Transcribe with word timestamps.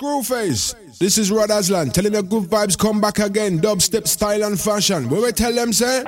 Screwface. 0.00 0.98
This 0.98 1.18
is 1.18 1.30
Rod 1.30 1.50
Aslan 1.50 1.90
telling 1.90 2.12
the 2.12 2.22
good 2.22 2.44
vibes 2.44 2.78
come 2.78 3.02
back 3.02 3.18
again. 3.18 3.60
Dubstep 3.60 4.08
style 4.08 4.44
and 4.44 4.58
fashion. 4.58 5.10
Where 5.10 5.20
we 5.20 5.30
tell 5.32 5.52
them, 5.52 5.74
say? 5.74 6.02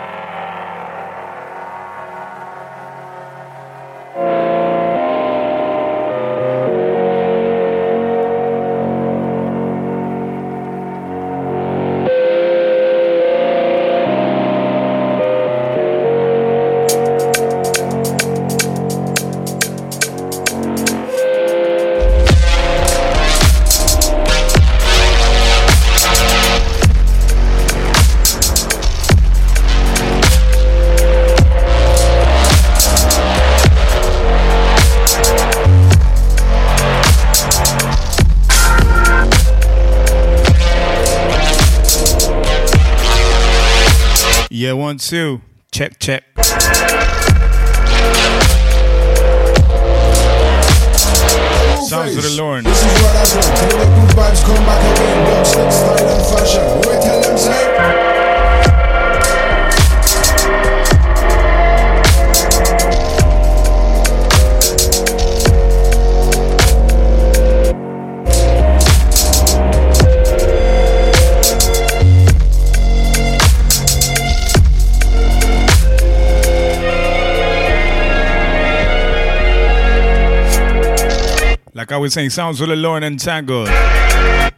Was 82.02 82.14
saying, 82.14 82.30
sounds 82.30 82.60
really 82.60 82.74
low 82.74 82.96
and 82.96 83.04
entangled. 83.04 83.68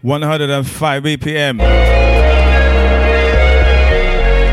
105 0.00 1.02
BPM. 1.02 1.58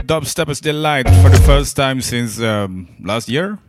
Dubstep 0.05 0.49
is 0.49 0.59
delight 0.59 1.07
for 1.23 1.29
the 1.29 1.41
first 1.45 1.77
time 1.77 2.01
since 2.01 2.41
um, 2.41 2.89
last 3.01 3.29
year. 3.29 3.59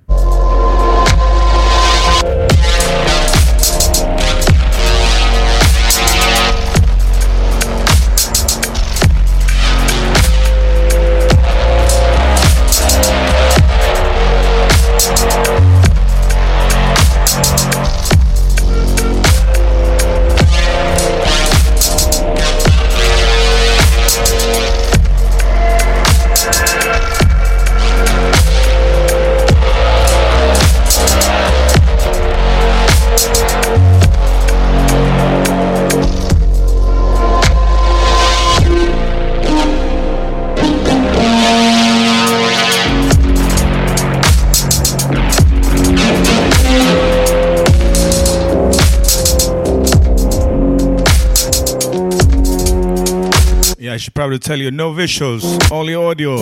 Probably 54.23 54.39
tell 54.39 54.57
you 54.61 54.71
no 54.71 54.93
visuals, 54.93 55.43
only 55.73 55.97
audio. 55.97 56.37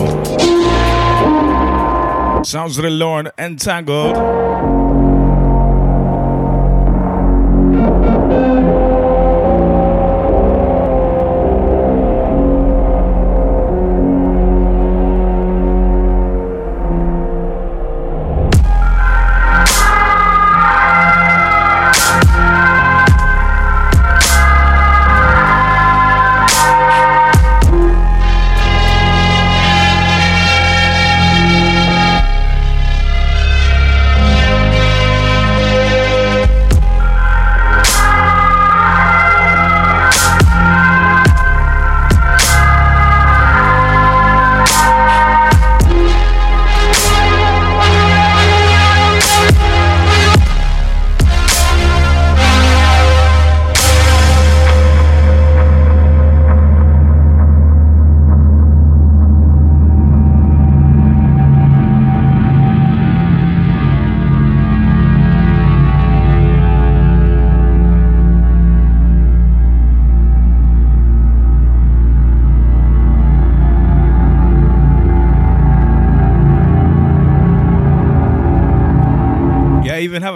Sounds 2.43 2.77
of 2.77 2.83
the 2.83 2.91
entangled. 3.39 5.20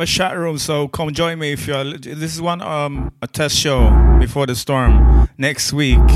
A 0.02 0.06
chat 0.06 0.38
room, 0.38 0.58
so 0.58 0.88
come 0.88 1.14
join 1.14 1.40
me 1.40 1.54
if 1.54 1.68
you're. 1.68 1.84
This 1.98 2.34
is 2.36 2.42
one 2.42 2.62
um 2.62 3.12
a 3.22 3.28
test 3.28 3.56
show 3.56 3.90
before 4.20 4.46
the 4.46 4.56
storm 4.56 5.28
next 5.38 5.74
week. 5.74 6.10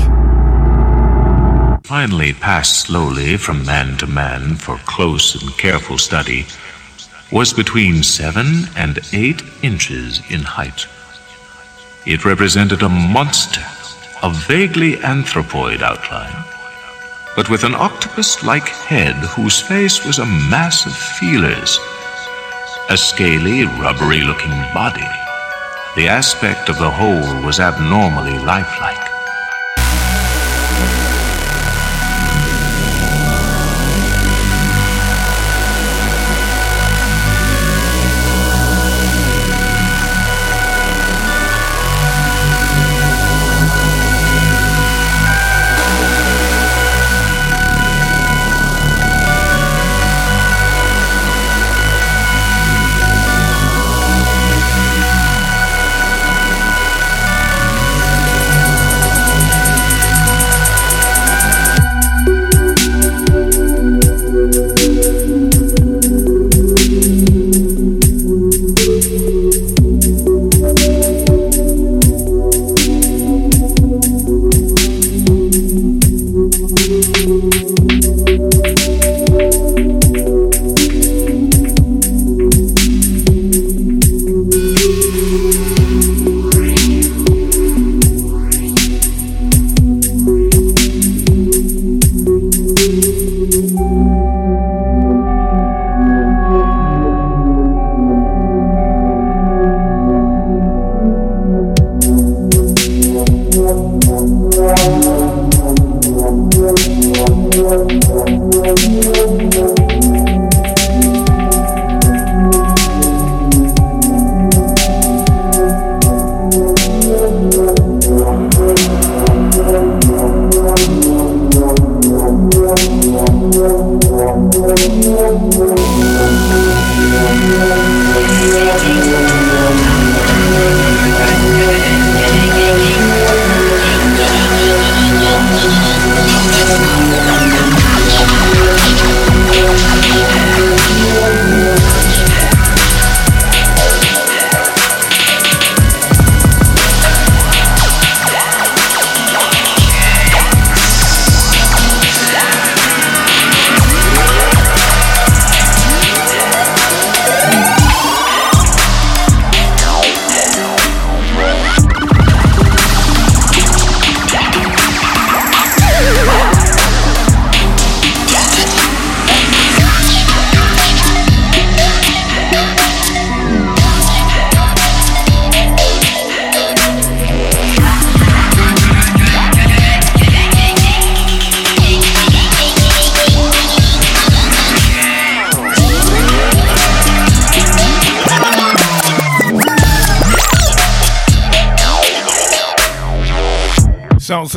Finally 1.84 2.32
passed 2.34 2.80
slowly 2.80 3.36
from 3.36 3.64
man 3.64 3.96
to 3.96 4.06
man 4.06 4.54
for 4.54 4.76
close 4.86 5.40
and 5.40 5.56
careful 5.58 5.98
study, 5.98 6.46
was 7.32 7.52
between 7.52 8.02
seven 8.02 8.46
and 8.76 8.98
eight 9.12 9.42
inches 9.62 10.20
in 10.30 10.40
height. 10.40 10.86
It 12.06 12.24
represented 12.24 12.82
a 12.82 12.88
monster 12.88 13.64
of 14.22 14.36
vaguely 14.46 14.96
anthropoid 14.96 15.82
outline, 15.82 16.44
but 17.36 17.48
with 17.50 17.64
an 17.64 17.74
octopus 17.74 18.42
like 18.44 18.68
head 18.68 19.16
whose 19.34 19.60
face 19.60 20.04
was 20.04 20.18
a 20.18 20.26
mass 20.26 20.86
of 20.86 20.96
feelers 20.96 21.78
a 22.90 22.96
scaly, 22.96 23.64
rubbery 23.78 24.20
looking 24.22 24.50
body. 24.74 25.06
The 25.94 26.08
aspect 26.08 26.68
of 26.68 26.76
the 26.78 26.90
whole 26.90 27.40
was 27.46 27.60
abnormally 27.60 28.36
lifelike. 28.40 29.09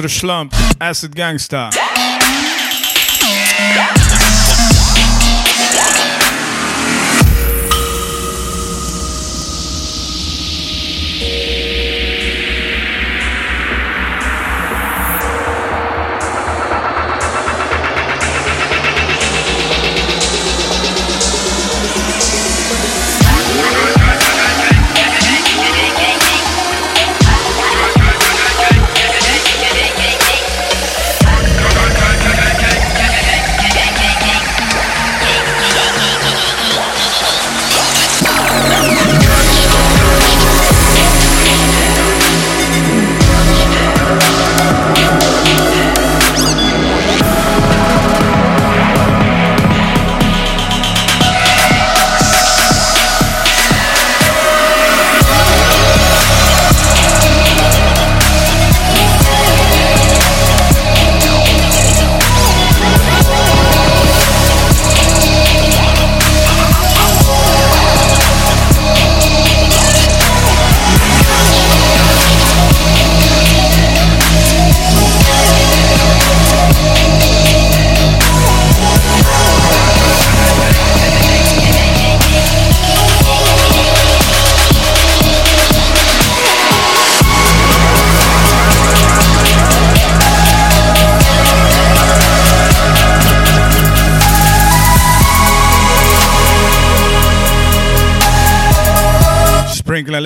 The 0.04 0.10
slump, 0.10 0.54
acid 0.82 1.16
gangster. 1.16 1.70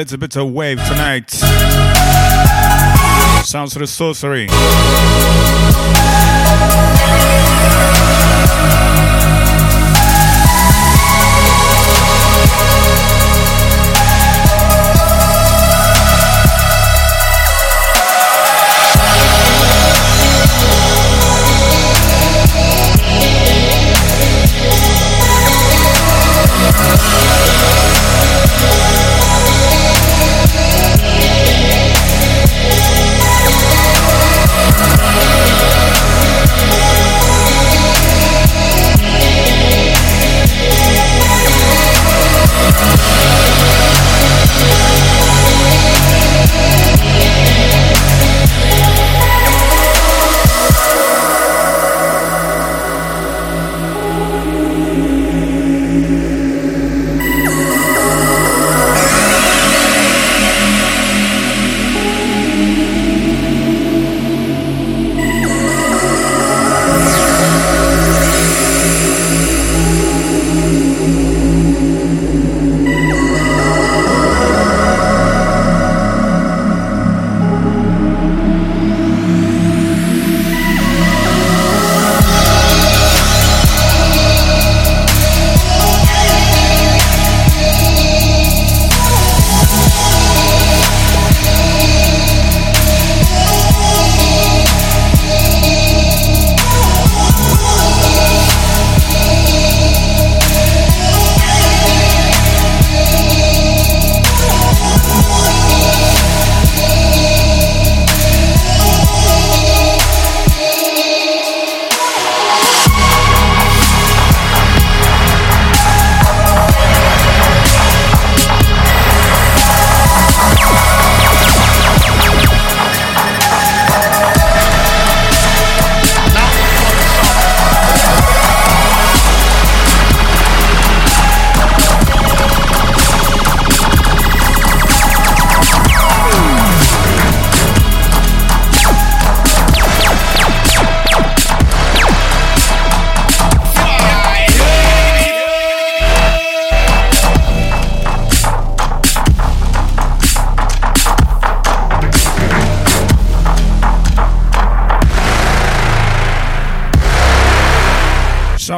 Sprinkle 0.08 0.16
a 0.16 0.18
bit 0.18 0.36
of 0.38 0.54
wave 0.54 0.78
tonight. 0.86 1.30
Sounds 3.46 3.76
of 3.76 3.80
the 3.80 3.88
sorcery. 3.88 4.48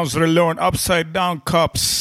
Sounds 0.10 0.16
Relorn 0.16 0.58
upside 0.60 1.14
down 1.14 1.42
cups. 1.42 2.00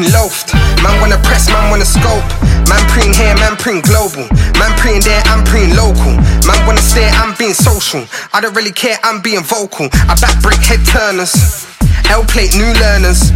Looking 0.00 0.12
loafed. 0.12 0.54
Man 0.82 1.00
wanna 1.00 1.18
press, 1.22 1.48
man 1.48 1.70
wanna 1.70 1.84
scope. 1.84 2.24
Man 2.68 2.82
preen 2.88 3.12
here, 3.12 3.34
man 3.36 3.56
preen 3.56 3.80
global. 3.80 4.26
Man 4.58 4.72
preen 4.78 5.00
there, 5.02 5.22
I'm 5.26 5.44
preen 5.44 5.76
local. 5.76 6.12
Man 6.46 6.66
wanna 6.66 6.82
stare, 6.82 7.10
I'm 7.10 7.34
being 7.36 7.54
social. 7.54 8.04
I 8.32 8.40
don't 8.40 8.54
really 8.54 8.72
care, 8.72 8.98
I'm 9.04 9.20
being 9.20 9.42
vocal. 9.42 9.88
I 10.08 10.14
back 10.20 10.40
break 10.42 10.60
head 10.60 10.80
turners, 10.86 11.66
L 12.08 12.24
plate 12.24 12.54
new 12.56 12.72
learners, 12.80 13.30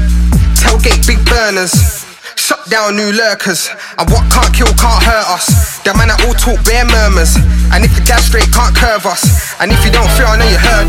tailgate 0.56 1.06
big 1.06 1.24
burners. 1.26 2.04
Shut 2.36 2.68
down 2.68 2.96
new 2.96 3.12
lurkers. 3.12 3.70
And 3.96 4.10
what 4.10 4.30
can't 4.30 4.52
kill 4.52 4.66
can't 4.74 5.02
hurt 5.02 5.26
us. 5.30 5.80
The 5.84 5.94
man 5.94 6.08
that 6.08 6.20
all 6.26 6.34
talk 6.34 6.58
bare 6.66 6.84
murmurs. 6.84 7.36
And 7.72 7.84
if 7.84 7.96
you 7.96 8.04
dash 8.04 8.26
straight, 8.26 8.50
can't 8.52 8.74
curve 8.74 9.06
us. 9.06 9.54
And 9.60 9.70
if 9.70 9.84
you 9.84 9.92
don't 9.92 10.10
feel, 10.18 10.26
I 10.26 10.36
know 10.36 10.48
you 10.50 10.58
heard. 10.58 10.88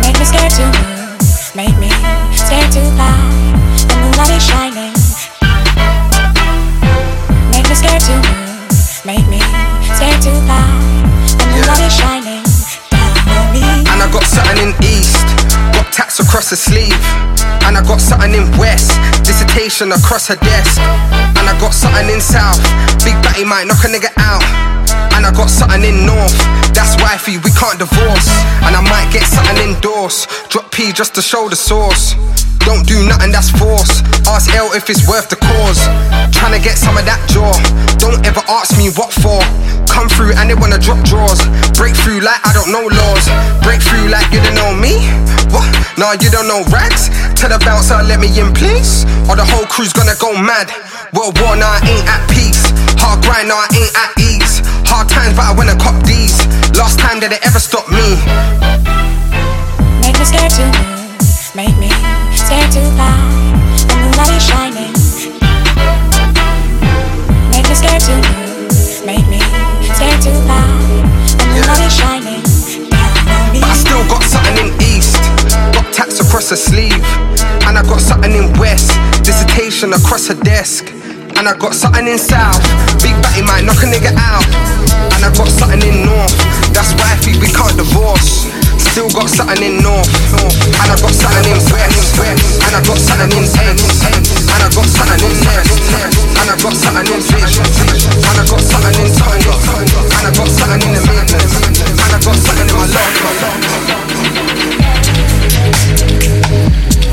Make 0.00 0.18
me 0.18 0.24
scared 0.24 0.50
to 0.56 0.64
move, 0.66 1.54
make 1.54 1.76
me 1.78 1.90
stare 2.34 2.66
too 2.72 2.88
far. 2.96 3.55
Moonlight 4.16 4.40
is 4.40 4.48
shining. 4.48 4.96
Make 7.52 7.68
me 7.68 7.74
scared 7.76 8.00
to 8.08 8.16
move, 8.16 9.04
make 9.04 9.28
me 9.28 9.44
stare 9.92 10.16
too 10.24 10.32
far. 10.48 10.64
The 11.36 11.44
moonlight 11.52 11.84
is 11.84 11.92
shining 11.92 12.40
down 12.88 13.52
me. 13.52 13.60
And 13.60 14.00
I 14.00 14.08
got 14.08 14.24
something 14.24 14.56
in 14.56 14.72
east, 14.80 15.20
got 15.76 15.92
tats 15.92 16.18
across 16.18 16.48
the 16.48 16.56
sleeve. 16.56 16.96
And 17.68 17.76
I 17.76 17.84
got 17.84 18.00
something 18.00 18.32
in 18.32 18.48
west, 18.56 18.96
dissertation 19.20 19.92
across 19.92 20.28
her 20.28 20.40
desk. 20.40 20.80
And 21.36 21.44
I 21.44 21.52
got 21.60 21.76
something 21.76 22.08
in 22.08 22.22
south, 22.22 22.64
big 23.04 23.20
batty 23.20 23.44
might 23.44 23.68
knock 23.68 23.84
a 23.84 23.88
nigga 23.92 24.08
out. 24.16 24.40
And 25.12 25.28
I 25.28 25.30
got 25.36 25.52
something 25.52 25.84
in 25.84 26.06
North, 26.08 26.40
that's 26.72 26.96
wifey, 27.04 27.36
we 27.44 27.52
can't 27.52 27.78
divorce. 27.78 28.32
And 28.64 28.72
I 28.72 28.80
might 28.80 29.12
get 29.12 29.28
something 29.28 29.60
indoors, 29.60 30.24
drop 30.48 30.72
P 30.72 30.90
just 30.92 31.14
to 31.16 31.20
show 31.20 31.50
the 31.50 31.56
source. 31.56 32.16
Don't 32.66 32.82
do 32.82 32.98
nothing 33.06 33.30
that's 33.30 33.48
force. 33.54 34.02
Ask 34.26 34.50
L 34.50 34.74
if 34.74 34.90
it's 34.90 35.06
worth 35.06 35.30
the 35.30 35.38
cause. 35.38 35.86
Tryna 36.34 36.58
get 36.58 36.74
some 36.74 36.98
of 36.98 37.06
that 37.06 37.22
jaw. 37.30 37.54
Don't 38.02 38.18
ever 38.26 38.42
ask 38.50 38.74
me 38.74 38.90
what 38.98 39.14
for. 39.14 39.38
Come 39.86 40.10
through 40.10 40.34
and 40.34 40.50
they 40.50 40.58
wanna 40.58 40.76
drop 40.82 40.98
drawers. 41.06 41.38
Break 41.78 41.94
through 41.94 42.26
like 42.26 42.42
I 42.42 42.50
don't 42.50 42.74
know 42.74 42.82
laws. 42.82 43.30
Break 43.62 43.78
through 43.78 44.10
like 44.10 44.26
you 44.34 44.42
don't 44.42 44.58
know 44.58 44.74
me. 44.74 44.98
What? 45.54 45.70
Nah, 45.94 46.18
you 46.18 46.26
don't 46.26 46.50
know 46.50 46.66
rags. 46.74 47.06
Tell 47.38 47.54
the 47.54 47.62
bouncer, 47.62 48.02
let 48.02 48.18
me 48.18 48.26
in, 48.34 48.50
please. 48.50 49.06
Or 49.30 49.38
the 49.38 49.46
whole 49.46 49.70
crew's 49.70 49.94
gonna 49.94 50.18
go 50.18 50.34
mad. 50.34 50.74
World 51.14 51.38
war, 51.38 51.54
nah, 51.54 51.78
I 51.78 51.86
ain't 51.86 52.02
at 52.10 52.26
peace. 52.26 52.66
Hard 52.98 53.22
grind, 53.22 53.46
nah, 53.46 53.62
I 53.62 53.70
ain't 53.78 53.94
at 53.94 54.10
ease. 54.18 54.58
Hard 54.90 55.06
times, 55.06 55.38
but 55.38 55.46
I 55.46 55.54
wanna 55.54 55.78
cop 55.78 55.94
these. 56.02 56.34
Last 56.74 56.98
time 56.98 57.22
that 57.22 57.30
it 57.30 57.46
ever 57.46 57.62
stopped 57.62 57.94
me? 57.94 58.18
Make 60.02 60.18
me 60.18 60.24
scared 60.26 60.50
to 60.58 60.66
move. 60.66 61.54
Make 61.54 61.78
me 61.78 62.25
stare 62.46 62.70
too 62.70 62.88
far. 62.94 63.18
The 63.90 63.96
moonlight 63.98 64.30
is 64.38 64.44
shining. 64.46 64.94
Make 67.50 67.66
me 67.66 67.74
scared 67.74 68.02
to 68.06 68.14
move. 68.22 68.70
Make 69.02 69.26
me 69.26 69.42
stare 69.90 70.14
too 70.22 70.38
far. 70.46 70.70
The 71.42 71.46
moonlight 71.50 71.82
is 71.82 71.94
shining 71.98 72.42
I 73.66 73.74
still 73.74 74.06
got 74.06 74.22
something 74.22 74.58
in 74.62 74.70
east. 74.78 75.18
Got 75.74 75.90
tats 75.92 76.20
across 76.20 76.50
her 76.50 76.56
sleeve. 76.56 77.02
And 77.66 77.74
I 77.76 77.82
got 77.82 78.00
something 78.00 78.30
in 78.30 78.56
west. 78.60 78.94
Dissertation 79.26 79.92
across 79.92 80.28
her 80.28 80.38
desk. 80.46 80.86
And 81.34 81.48
I 81.50 81.58
got 81.58 81.74
something 81.74 82.06
in 82.06 82.18
south. 82.18 82.62
Big 83.02 83.18
batty 83.26 83.42
might 83.42 83.64
knock 83.66 83.82
a 83.82 83.90
nigga 83.90 84.14
out. 84.14 84.46
And 85.18 85.24
I 85.26 85.34
got 85.34 85.50
something 85.50 85.82
in 85.82 86.06
north. 86.06 86.36
That's 86.70 86.94
wifey, 86.94 87.34
we 87.42 87.50
can't 87.50 87.74
divorce. 87.76 88.46
Still 88.96 89.12
got 89.12 89.28
something 89.28 89.60
in 89.60 89.76
north, 89.84 90.08
and 90.08 90.88
I 90.88 90.96
got 90.96 91.12
something 91.12 91.52
in 91.52 91.60
west, 91.68 92.16
and 92.16 92.72
I 92.72 92.80
got 92.80 92.96
something 92.96 93.28
in 93.36 93.44
east, 93.44 93.60
and 93.60 94.56
I 94.56 94.72
got 94.72 94.88
something 94.88 95.20
in 95.20 95.36
west, 95.44 95.84
and 95.92 96.48
I 96.48 96.56
got 96.56 96.72
something 96.72 97.04
in 97.12 97.20
fish, 97.20 97.60
and 97.60 98.40
I 98.40 98.48
got 98.48 98.56
something 98.56 98.96
in 99.04 99.12
tongue, 99.12 99.36
and 99.36 100.24
I 100.24 100.32
got 100.32 100.48
something 100.48 100.80
in 100.80 100.96
the 100.96 101.04
Midlands, 101.12 101.60
and 101.60 102.08
I 102.08 102.24
got 102.24 102.40
something 102.40 102.64
in 102.64 102.72
my 102.72 102.88
Yeah. 106.96 107.05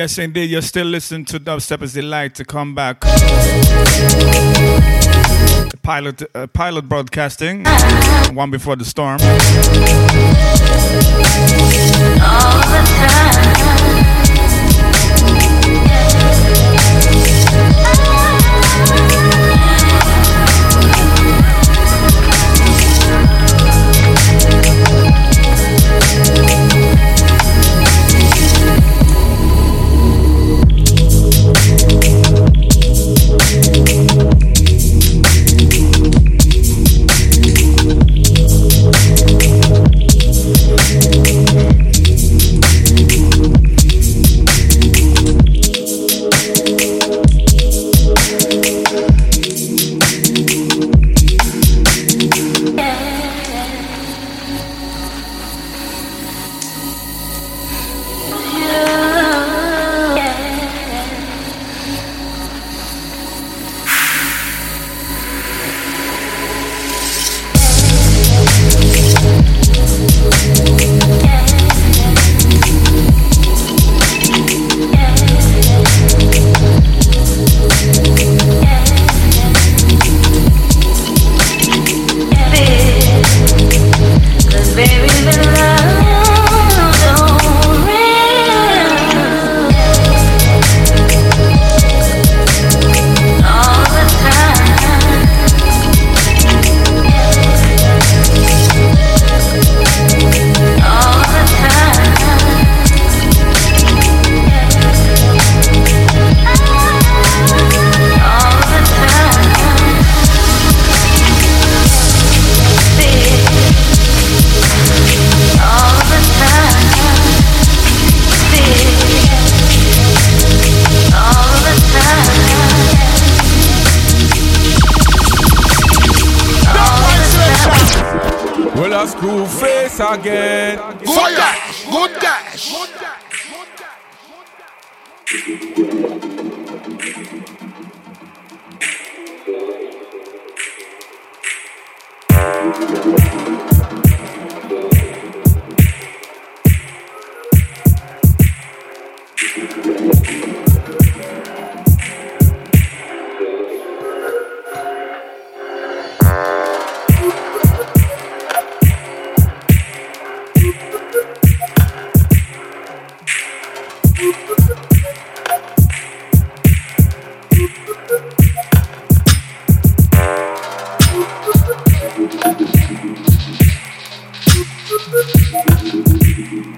Yes, 0.00 0.16
indeed. 0.16 0.48
You're 0.48 0.62
still 0.62 0.86
listening 0.86 1.26
to 1.26 1.38
Dubstep 1.38 1.82
as 1.82 1.94
like 1.94 2.32
to 2.36 2.44
come 2.46 2.74
back. 2.74 3.02
Pilot, 5.82 6.22
uh, 6.34 6.46
pilot 6.46 6.88
broadcasting, 6.88 7.66
one 8.32 8.50
before 8.50 8.76
the 8.76 8.84
storm. 8.86 9.20
All 12.22 12.60
the 12.70 12.80
time. 15.36 15.49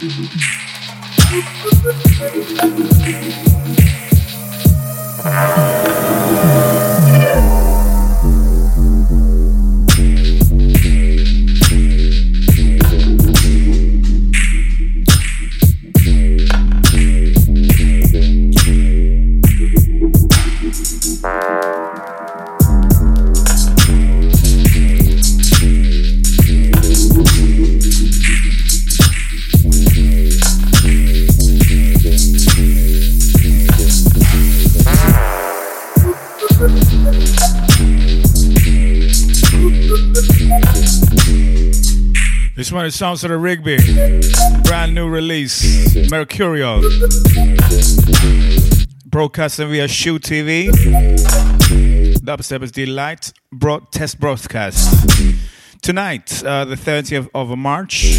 Mm-hmm. 0.03 0.42
This 42.93 42.99
Sounds 42.99 43.25
of 43.25 43.31
the 43.31 43.39
Rigby. 43.39 43.79
Brand 44.65 44.95
new 44.95 45.09
release. 45.09 45.97
Mercurial. 46.11 46.83
Broadcasting 49.07 49.71
via 49.71 49.89
Shoe 49.89 50.19
TV. 50.19 50.69
Dubstep 52.19 52.63
is 52.63 52.71
Delight. 52.71 53.33
Broad 53.51 53.91
test 53.93 54.21
broadcast. 54.21 55.09
Tonight, 55.81 56.45
uh, 56.45 56.67
the 56.67 56.75
30th 56.75 57.31
of 57.35 57.57
March. 57.57 58.19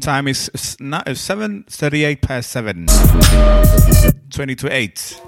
Time 0.00 0.26
is 0.26 0.48
7.38 0.54 2.22
past 2.22 2.50
7. 2.50 2.86
20 4.30 4.54
to 4.54 4.72
8. 4.72 5.20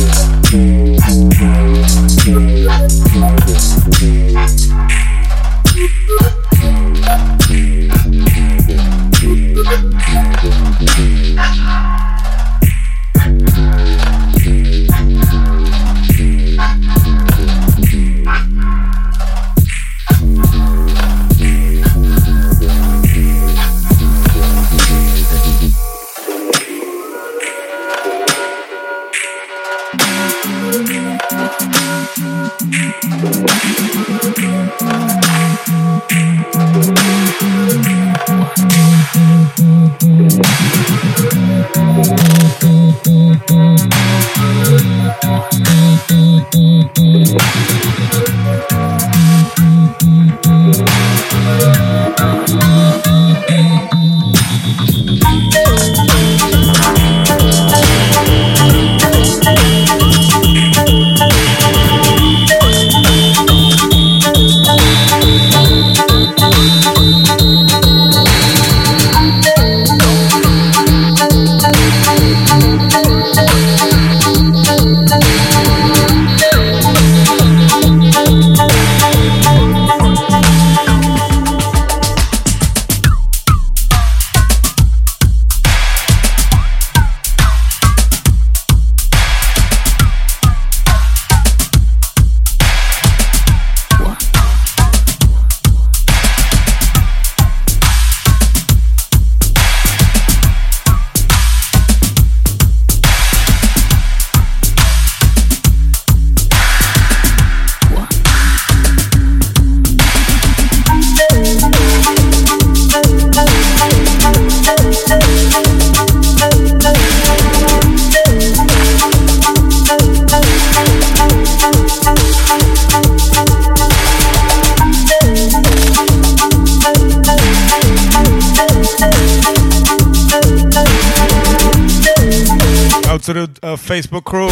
Out 133.11 133.23
to 133.23 133.33
the 133.33 133.41
uh, 133.61 133.75
Facebook 133.75 134.23
crew, 134.23 134.47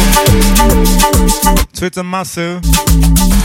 Twitter 1.72 2.04
massive. 2.04 2.60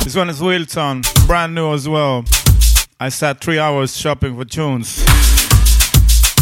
This 0.03 0.13
one 0.13 0.29
is 0.29 0.41
Wilton, 0.41 1.03
brand 1.25 1.55
new 1.55 1.73
as 1.73 1.87
well. 1.87 2.25
I 2.99 3.07
sat 3.07 3.39
three 3.39 3.57
hours 3.57 3.95
shopping 3.95 4.35
for 4.35 4.43
tunes. 4.43 5.05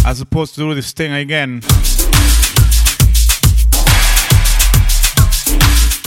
As 0.08 0.22
opposed 0.22 0.56
to 0.56 0.62
do 0.62 0.74
this 0.74 0.92
thing 0.92 1.14
again. 1.14 1.62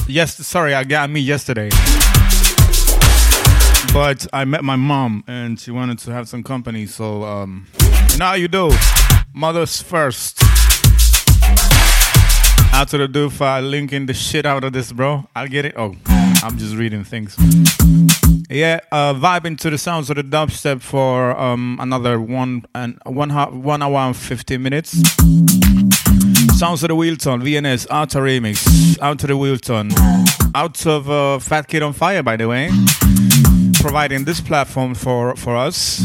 Yes, 0.08 0.34
sorry, 0.44 0.74
I 0.74 0.82
got 0.82 1.08
me 1.08 1.20
yesterday. 1.20 1.68
But 3.92 4.26
I 4.32 4.44
met 4.44 4.64
my 4.64 4.74
mom 4.74 5.22
and 5.28 5.60
she 5.60 5.70
wanted 5.70 6.00
to 6.00 6.10
have 6.10 6.28
some 6.28 6.42
company, 6.42 6.86
so 6.86 7.22
um, 7.22 7.68
Now 8.18 8.34
you 8.34 8.48
do. 8.48 8.72
Mothers 9.32 9.80
first. 9.80 10.42
Out 12.76 12.88
to 12.88 12.98
the 12.98 13.08
do 13.08 13.30
file, 13.30 13.62
linking 13.62 14.04
the 14.04 14.12
shit 14.12 14.44
out 14.44 14.62
of 14.62 14.74
this, 14.74 14.92
bro. 14.92 15.26
I'll 15.34 15.48
get 15.48 15.64
it. 15.64 15.72
Oh, 15.78 15.94
I'm 16.42 16.58
just 16.58 16.76
reading 16.76 17.04
things. 17.04 17.34
Yeah, 18.50 18.80
uh, 18.92 19.14
vibing 19.14 19.58
to 19.60 19.70
the 19.70 19.78
sounds 19.78 20.10
of 20.10 20.16
the 20.16 20.22
dubstep 20.22 20.82
for 20.82 21.34
um, 21.40 21.78
another 21.80 22.20
one 22.20 22.66
and 22.74 22.98
one, 23.06 23.30
one 23.30 23.82
hour 23.82 23.96
and 24.00 24.14
15 24.14 24.62
minutes. 24.62 24.90
Sounds 26.58 26.82
of 26.82 26.88
the 26.88 26.94
Wheelton, 26.94 27.40
VNS, 27.40 27.86
Outer 27.90 28.20
Remix, 28.20 29.00
Out 29.00 29.20
to 29.20 29.26
the 29.26 29.38
Wheelton, 29.38 29.92
out 30.54 30.86
of 30.86 31.08
uh, 31.08 31.38
Fat 31.38 31.68
Kid 31.68 31.82
on 31.82 31.94
Fire, 31.94 32.22
by 32.22 32.36
the 32.36 32.46
way, 32.46 32.70
providing 33.80 34.24
this 34.24 34.42
platform 34.42 34.94
for, 34.94 35.34
for 35.36 35.56
us. 35.56 36.04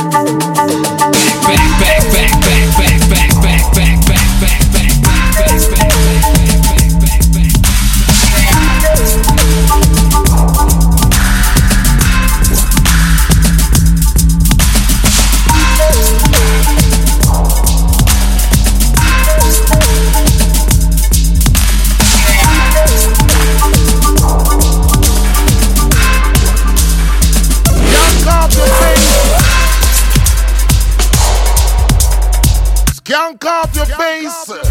off 33.61 33.75
your 33.75 33.85
face. 33.85 34.70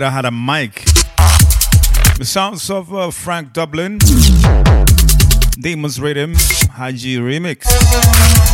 I 0.00 0.10
had 0.10 0.24
a 0.24 0.30
mic. 0.30 0.84
The 2.16 2.24
sounds 2.24 2.70
of 2.70 2.94
uh, 2.94 3.10
Frank 3.10 3.52
Dublin, 3.52 3.98
Demons 5.60 6.00
Rhythm, 6.00 6.34
Haji 6.70 7.16
Remix. 7.18 8.51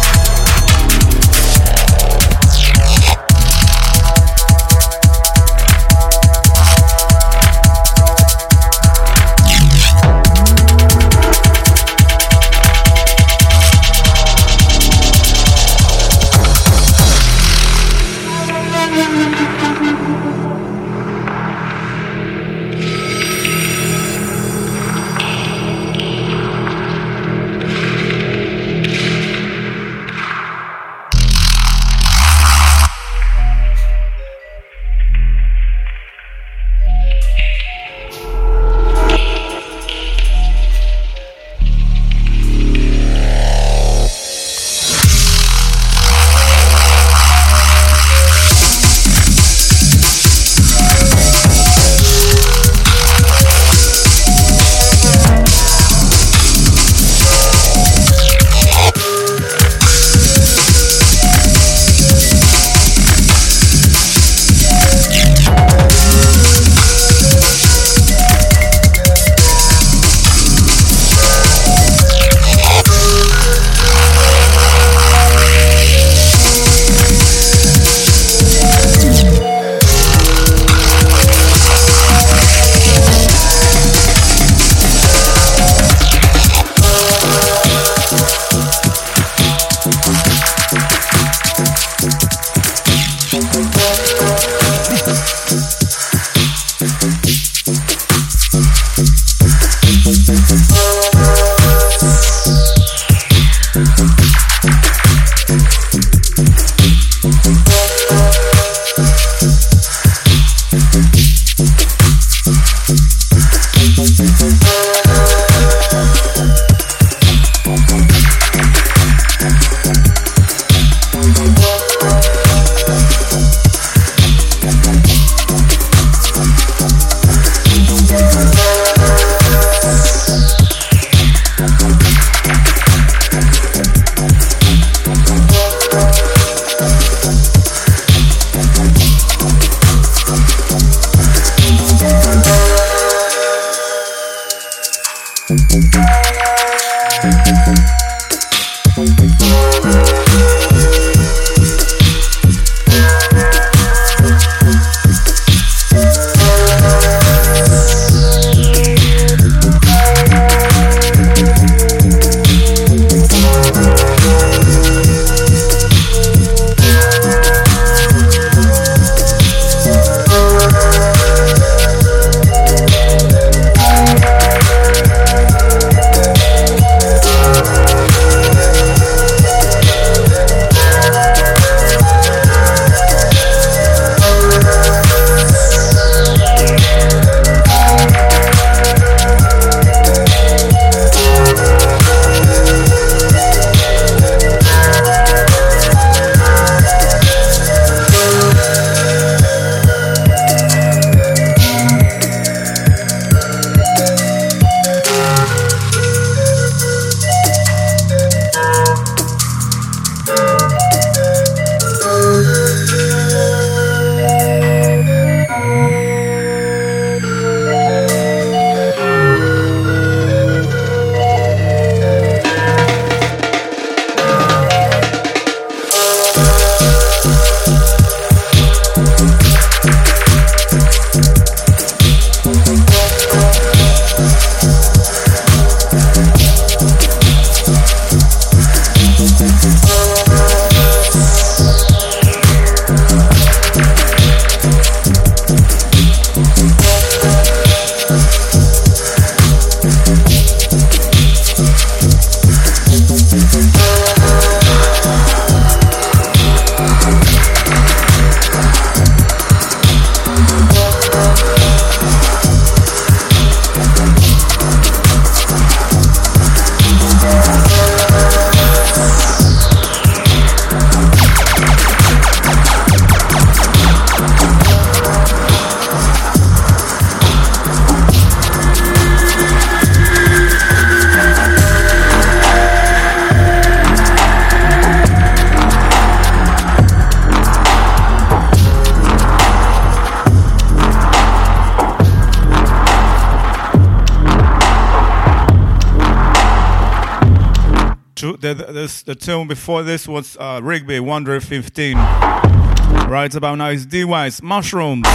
Tune 299.19 299.49
before 299.49 299.83
this 299.83 300.07
was 300.07 300.37
uh, 300.39 300.61
Rigby, 300.63 301.01
Wonder 301.01 301.41
15. 301.41 301.97
Right 301.97 303.35
about 303.35 303.57
now 303.57 303.71
is 303.71 303.87
D-Wise, 303.87 304.43
Mushrooms. 304.43 305.07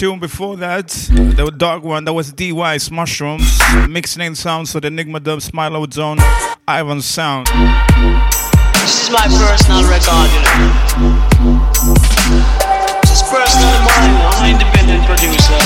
Tune 0.00 0.18
before 0.18 0.56
that, 0.56 0.88
the 0.88 1.52
dark 1.54 1.82
one, 1.84 2.06
that 2.06 2.14
was 2.14 2.32
D-Wise 2.32 2.90
Mushrooms, 2.90 3.60
mixing 3.86 4.22
in 4.22 4.34
sounds 4.34 4.74
of 4.74 4.80
the 4.80 4.88
Enigma 4.88 5.20
Dub, 5.20 5.40
Smilo 5.40 5.92
Zone, 5.92 6.16
Ivan 6.66 7.02
Sound. 7.02 7.46
This 8.80 9.02
is 9.02 9.10
my 9.10 9.28
personal 9.28 9.84
record, 9.84 10.32
you 10.32 10.40
know. 10.40 10.56
This 13.02 13.12
is 13.12 13.22
personal 13.28 13.76
mine, 13.84 14.16
I'm 14.24 14.40
an 14.40 14.50
independent 14.52 15.04
producer. 15.04 15.60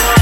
This 0.00 0.21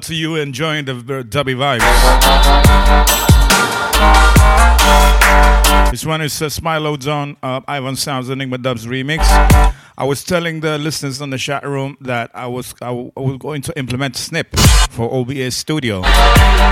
out 0.00 0.06
to 0.06 0.14
you 0.14 0.36
enjoying 0.36 0.86
the 0.86 0.94
dubby 0.94 1.54
vibes. 1.54 1.80
This 5.90 6.06
one 6.06 6.22
is 6.22 6.40
uh, 6.40 6.46
Smilo 6.46 7.00
Zone, 7.02 7.36
uh, 7.42 7.60
Ivan 7.68 7.96
Sounds 7.96 8.30
Enigma 8.30 8.56
Dubs 8.58 8.86
remix. 8.86 9.18
I 9.98 10.04
was 10.04 10.24
telling 10.24 10.60
the 10.60 10.78
listeners 10.78 11.20
on 11.20 11.28
the 11.30 11.36
chat 11.36 11.64
room 11.66 11.98
that 12.00 12.30
I 12.32 12.46
was 12.46 12.74
I, 12.80 12.86
w- 12.86 13.12
I 13.14 13.20
was 13.20 13.36
going 13.38 13.60
to 13.62 13.78
implement 13.78 14.16
Snip 14.16 14.56
for 14.88 15.12
OBS 15.12 15.54
Studio, 15.56 16.02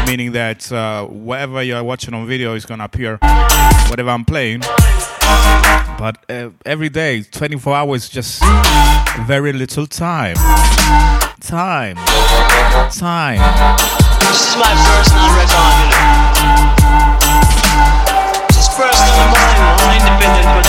meaning 0.06 0.32
that 0.32 0.70
uh, 0.72 1.04
whatever 1.06 1.62
you're 1.62 1.84
watching 1.84 2.14
on 2.14 2.26
video 2.26 2.54
is 2.54 2.64
gonna 2.64 2.84
appear, 2.84 3.18
whatever 3.90 4.10
I'm 4.10 4.24
playing. 4.24 4.60
But 5.98 6.24
uh, 6.30 6.50
every 6.64 6.88
day, 6.88 7.22
24 7.24 7.74
hours, 7.74 8.08
just 8.08 8.42
very 9.26 9.52
little 9.52 9.86
time. 9.86 10.36
Time. 11.40 11.94
Time. 12.90 13.38
This 14.18 14.50
is 14.50 14.56
my 14.58 14.74
independent 19.94 20.67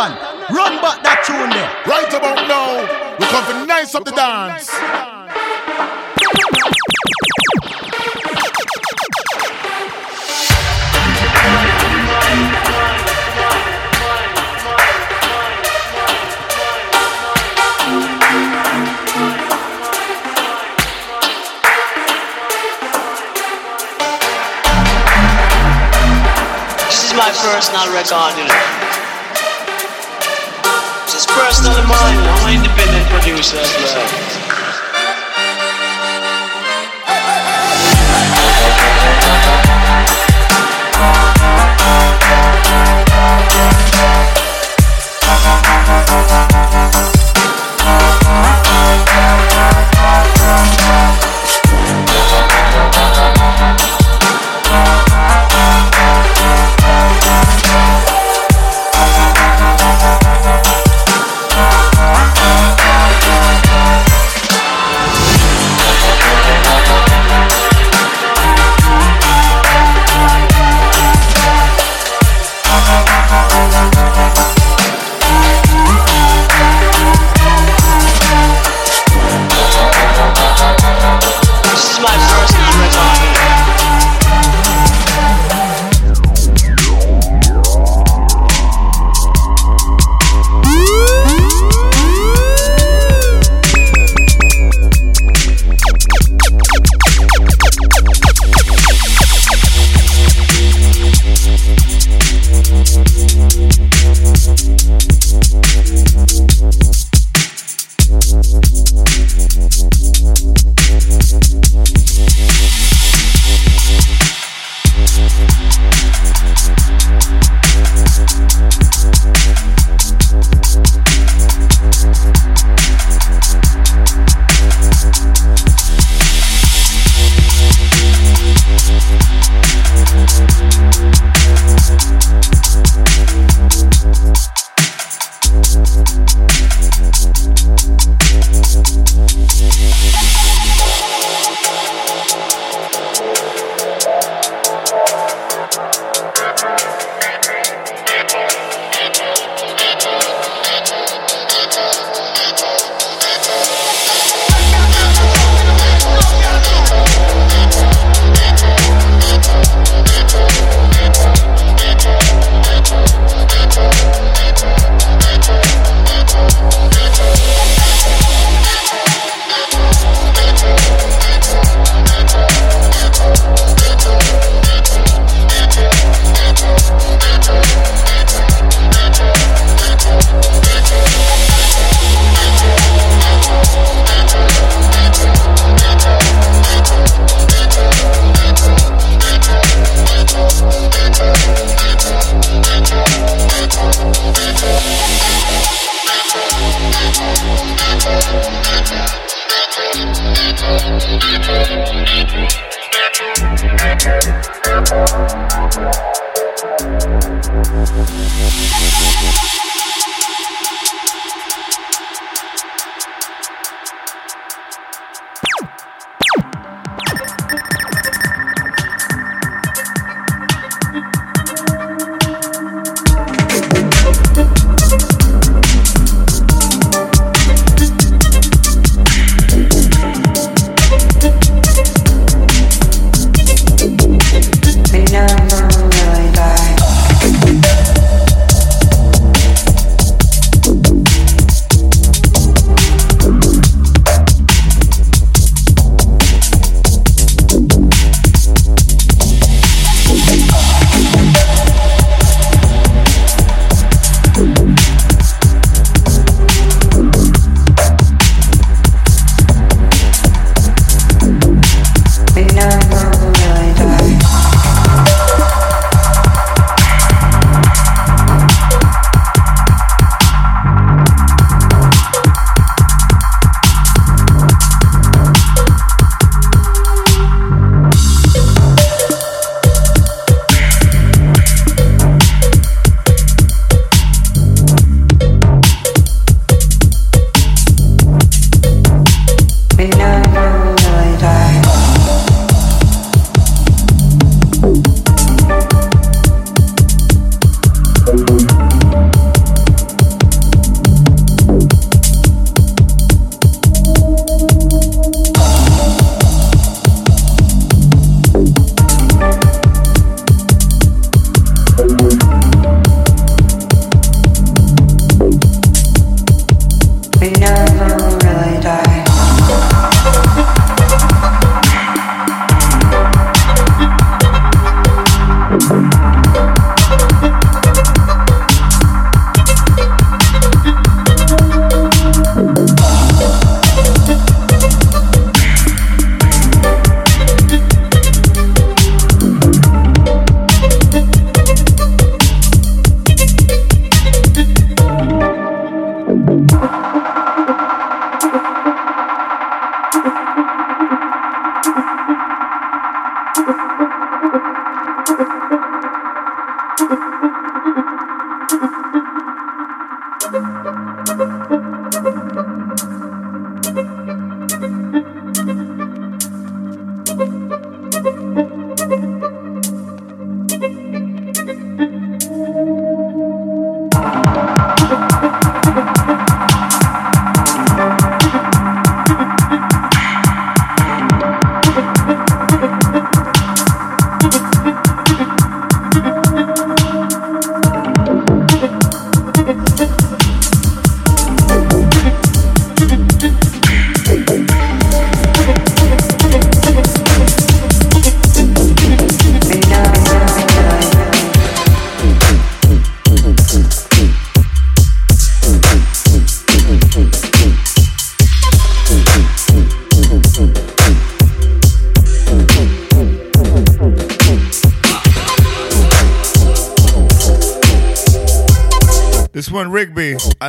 one? 0.00 0.12
Run 0.56 0.80
back 0.80 1.02
that 1.04 1.20
tune 1.26 1.50
there. 1.52 1.68
Right 1.84 2.08
about 2.08 2.48
now, 2.48 2.80
we 3.18 3.26
come 3.26 3.44
for 3.44 3.66
nice 3.66 3.94
up 3.94 4.04
the 4.04 4.12
dance. 4.12 4.70
This 26.86 27.04
is 27.04 27.12
my 27.14 27.30
personal 27.44 27.92
record, 27.92 28.38
you 28.38 28.48
know. 28.48 28.79
It's 31.12 31.26
is 31.26 31.26
personal 31.26 31.74
to 31.74 31.82
mine. 31.88 32.18
I'm 32.18 32.46
an 32.46 32.54
independent 32.54 33.04
producer 33.10 33.56
as 33.58 33.94
well. 33.96 34.50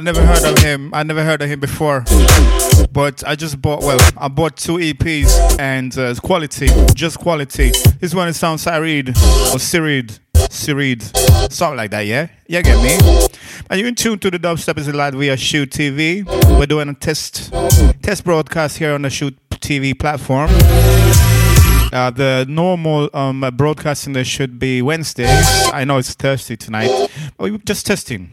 Never 0.02 0.26
heard 0.26 0.44
of 0.44 0.58
him. 0.60 0.94
I 0.94 1.04
never 1.04 1.24
heard 1.24 1.42
of 1.42 1.50
him 1.50 1.60
before. 1.60 2.04
But 2.92 3.24
I 3.26 3.36
just 3.36 3.62
bought, 3.62 3.82
well, 3.82 4.00
I 4.18 4.28
bought 4.28 4.58
two 4.58 4.78
EPs 4.78 5.60
and 5.60 5.98
uh, 5.98 6.14
quality, 6.16 6.68
just 6.94 7.20
quality. 7.20 7.72
This 8.00 8.14
one 8.14 8.28
is 8.28 8.38
sound 8.38 8.60
Syrid 8.60 9.10
or 9.10 9.60
Syrid. 9.60 10.20
Syrid. 10.34 11.52
Something 11.52 11.78
like 11.78 11.92
that, 11.92 12.06
yeah? 12.06 12.28
Yeah, 12.48 12.62
get 12.62 12.82
me? 12.84 13.28
Are 13.70 13.78
you 13.78 13.86
in 13.86 13.96
tune 13.96 14.20
to 14.20 14.32
the 14.32 14.40
dubstep 14.40 14.78
is 14.78 14.88
live 14.90 15.14
via 15.14 15.38
Shoot 15.38 15.70
TV? 15.72 16.26
We're 16.58 16.66
doing 16.66 16.90
a 16.90 16.94
test 16.94 17.54
test 18.02 18.24
broadcast 18.24 18.78
here 18.78 18.94
on 18.94 19.04
the 19.04 19.10
Shoot 19.10 19.38
TV 19.52 19.98
platform. 19.98 20.50
Uh, 21.94 22.10
the 22.10 22.46
normal 22.50 23.10
um, 23.14 23.48
broadcasting 23.56 24.14
there 24.14 24.24
should 24.24 24.58
be 24.60 24.82
Wednesday. 24.82 25.28
I 25.72 25.84
know 25.86 25.98
it's 25.98 26.14
Thursday 26.14 26.56
tonight. 26.56 26.90
But 27.38 27.52
we're 27.52 27.58
just 27.60 27.86
testing. 27.86 28.32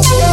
Yeah, 0.00 0.27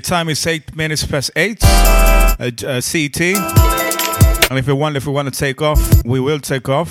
time 0.00 0.28
is 0.28 0.46
eight 0.46 0.74
minutes 0.74 1.04
past 1.06 1.30
eight. 1.36 1.62
Uh, 1.62 2.50
uh, 2.66 2.80
CT. 2.80 3.20
And 4.50 4.58
if 4.58 4.66
we 4.66 4.72
want, 4.72 4.96
if 4.96 5.06
we 5.06 5.12
want 5.12 5.32
to 5.32 5.38
take 5.38 5.62
off, 5.62 6.04
we 6.04 6.18
will 6.20 6.40
take 6.40 6.68
off. 6.68 6.90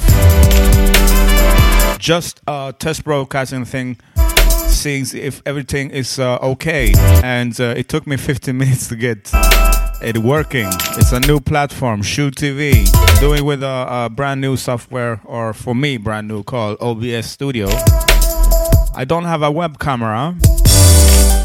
Just 2.00 2.42
a 2.48 2.74
test 2.78 3.04
broadcasting 3.04 3.66
thing, 3.66 3.98
seeing 4.68 5.06
if 5.14 5.42
everything 5.46 5.92
is 5.92 6.18
uh, 6.18 6.38
okay. 6.38 6.94
And 7.24 7.60
uh, 7.60 7.76
it 7.78 7.90
took 7.90 8.08
me 8.08 8.18
15 8.18 8.58
minutes 8.64 8.88
to 8.88 8.96
get 8.96 9.32
it 10.02 10.18
working. 10.18 10.68
It's 10.98 11.12
a 11.12 11.20
new 11.20 11.40
platform, 11.40 12.02
Shoot 12.02 12.36
TV. 12.36 12.90
Doing 13.20 13.46
with 13.46 13.64
a, 13.64 14.06
a 14.06 14.10
brand 14.10 14.42
new 14.42 14.56
software, 14.58 15.22
or 15.26 15.54
for 15.54 15.76
me, 15.76 15.98
brand 15.98 16.28
new, 16.28 16.44
called 16.44 16.78
OBS 16.82 17.30
Studio. 17.30 17.68
I 18.96 19.06
don't 19.06 19.26
have 19.26 19.42
a 19.42 19.52
web 19.52 19.80
camera. 19.80 20.36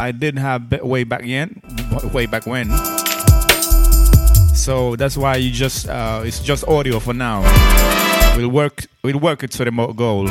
I 0.01 0.13
didn't 0.13 0.41
have 0.41 0.71
way 0.83 1.05
back 1.05 1.23
then, 1.23 1.61
way 2.13 2.27
back 2.27 2.47
when. 2.47 2.71
So 4.55 4.97
that's 4.97 5.17
why 5.17 5.37
you 5.37 5.51
just 5.51 5.89
uh, 5.89 6.23
it's 6.25 6.41
just 6.41 6.67
audio 6.69 7.01
for 7.01 7.15
now. 7.15 7.43
We'll 8.37 8.51
work 8.51 8.87
we'll 9.03 9.19
work 9.19 9.43
it 9.43 9.51
to 9.53 9.65
the 9.65 9.71
goal. 9.97 10.29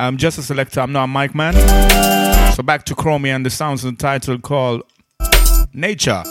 I'm 0.00 0.16
just 0.16 0.38
a 0.38 0.42
selector. 0.42 0.80
I'm 0.80 0.92
not 0.92 1.04
a 1.04 1.08
mic 1.08 1.34
man, 1.34 1.54
so 2.54 2.60
So 2.60 2.62
back 2.62 2.84
to 2.86 2.94
Chromie 2.94 3.28
and 3.28 3.44
the 3.44 3.50
sounds 3.50 3.84
and 3.84 3.98
title 3.98 4.38
called 4.38 4.82
Nature. 5.74 6.22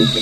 It's 0.00 0.14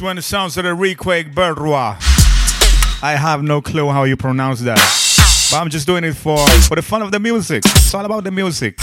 when 0.00 0.18
it 0.18 0.22
sounds 0.22 0.56
of 0.56 0.64
the 0.64 0.70
Requake 0.70 1.32
Birdrois. 1.32 1.96
I 3.02 3.14
have 3.14 3.44
no 3.44 3.62
clue 3.62 3.88
how 3.90 4.02
you 4.02 4.16
pronounce 4.16 4.62
that. 4.62 5.09
But 5.50 5.56
I'm 5.56 5.68
just 5.68 5.84
doing 5.84 6.04
it 6.04 6.14
for, 6.14 6.38
for 6.68 6.76
the 6.76 6.82
fun 6.82 7.02
of 7.02 7.10
the 7.10 7.18
music. 7.18 7.64
It's 7.66 7.92
all 7.92 8.04
about 8.04 8.22
the 8.22 8.30
music. 8.30 8.78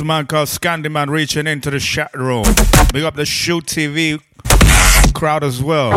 To 0.00 0.06
man 0.06 0.26
called 0.26 0.48
Scandyman 0.48 1.10
reaching 1.10 1.46
into 1.46 1.70
the 1.70 1.78
chat 1.78 2.10
room. 2.14 2.44
Big 2.90 3.04
up 3.04 3.16
the 3.16 3.26
Shoot 3.26 3.66
TV 3.66 4.18
crowd 5.12 5.44
as 5.44 5.62
well. 5.62 5.90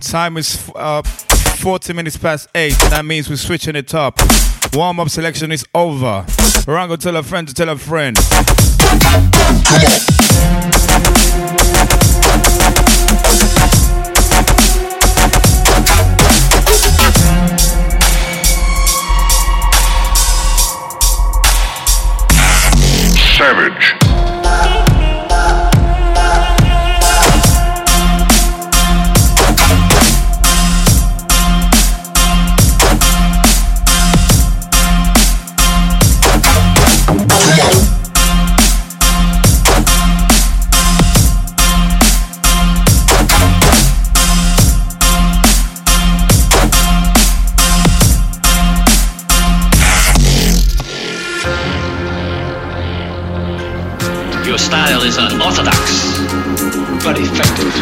Time 0.00 0.36
is 0.36 0.68
uh, 0.74 1.02
40 1.02 1.92
minutes 1.92 2.16
past 2.16 2.48
8. 2.56 2.72
That 2.90 3.04
means 3.04 3.30
we're 3.30 3.36
switching 3.36 3.76
it 3.76 3.94
up. 3.94 4.18
Warm 4.72 4.98
up 4.98 5.10
selection 5.10 5.52
is 5.52 5.64
over. 5.72 6.26
Rango 6.66 6.96
tell 6.96 7.16
a 7.16 7.22
friend 7.22 7.46
to 7.46 7.54
tell 7.54 7.68
a 7.68 7.76
friend. 7.76 8.16
Savage. 23.46 23.85
Is 55.06 55.18
unorthodox, 55.18 56.18
but 57.04 57.16
effective. 57.16 57.72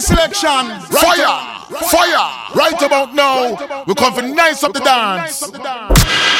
Selection. 0.00 0.80
Fire. 0.90 1.52
Fire. 1.90 2.42
Right 2.54 2.82
about 2.82 3.14
now, 3.14 3.84
we 3.86 3.94
come 3.94 4.12
for 4.14 4.22
nice 4.22 4.62
up 4.64 4.72
the 4.72 4.80
dance. 4.80 6.31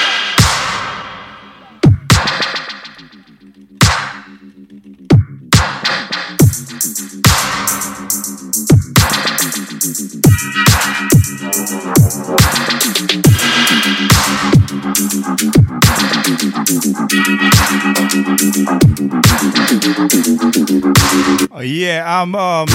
Yeah, 21.62 22.04
I'm 22.22 22.34
um 22.34 22.66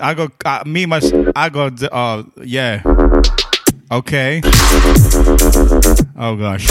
I 0.00 0.14
got 0.16 0.32
uh, 0.44 0.62
me 0.66 0.86
my 0.86 1.00
I 1.34 1.48
got 1.48 1.82
uh 1.92 2.24
yeah. 2.42 2.82
Okay. 3.90 4.40
Oh 6.16 6.36
gosh. 6.36 6.68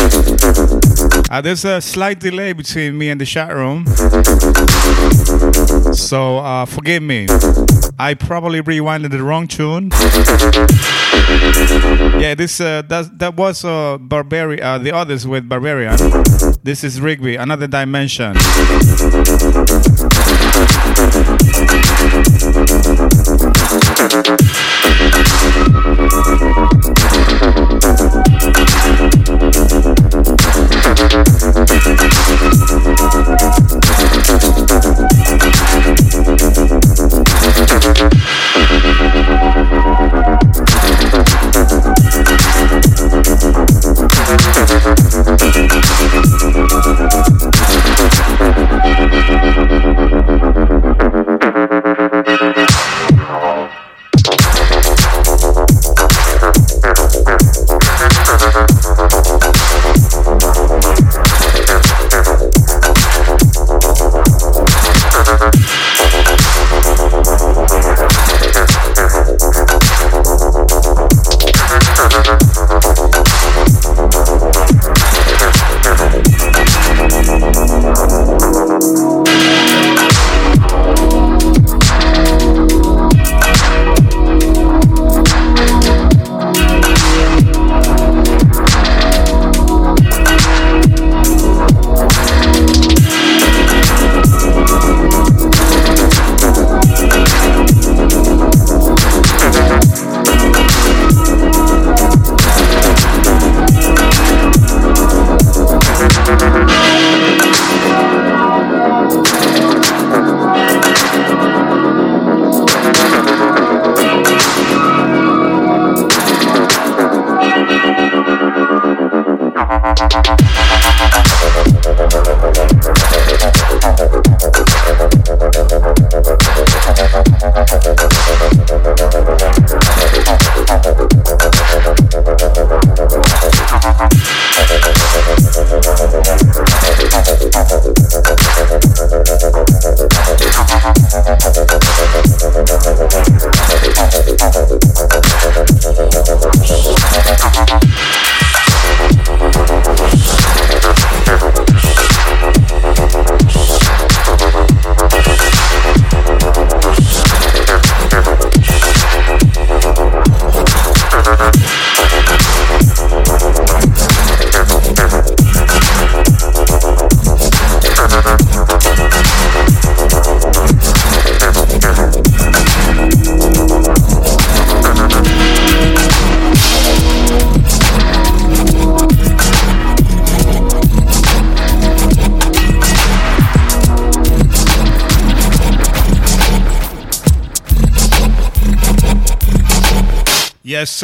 Uh, 1.30 1.42
there's 1.42 1.64
a 1.64 1.80
slight 1.80 2.20
delay 2.20 2.54
between 2.54 2.98
me 2.98 3.10
and 3.10 3.22
the 3.22 3.26
chat 3.26 3.54
room. 3.54 3.86
So 5.94 6.40
uh 6.40 6.66
forgive 6.66 7.04
me. 7.04 7.28
I 8.00 8.16
probably 8.16 8.62
rewinded 8.62 9.12
the 9.12 9.24
wrong 9.24 9.48
tune. 9.48 9.92
Yeah, 12.20 12.36
this 12.36 12.60
uh 12.60 12.82
that 12.90 13.20
that 13.20 13.36
was 13.36 13.64
uh 13.64 13.98
Barbarian 14.00 14.64
uh, 14.64 14.78
the 14.80 14.92
others 14.94 15.28
with 15.28 15.48
Barbarian. 15.48 15.98
This 16.64 16.84
is 16.84 17.00
Rigby, 17.00 17.36
another 17.36 17.68
dimension. 17.68 18.36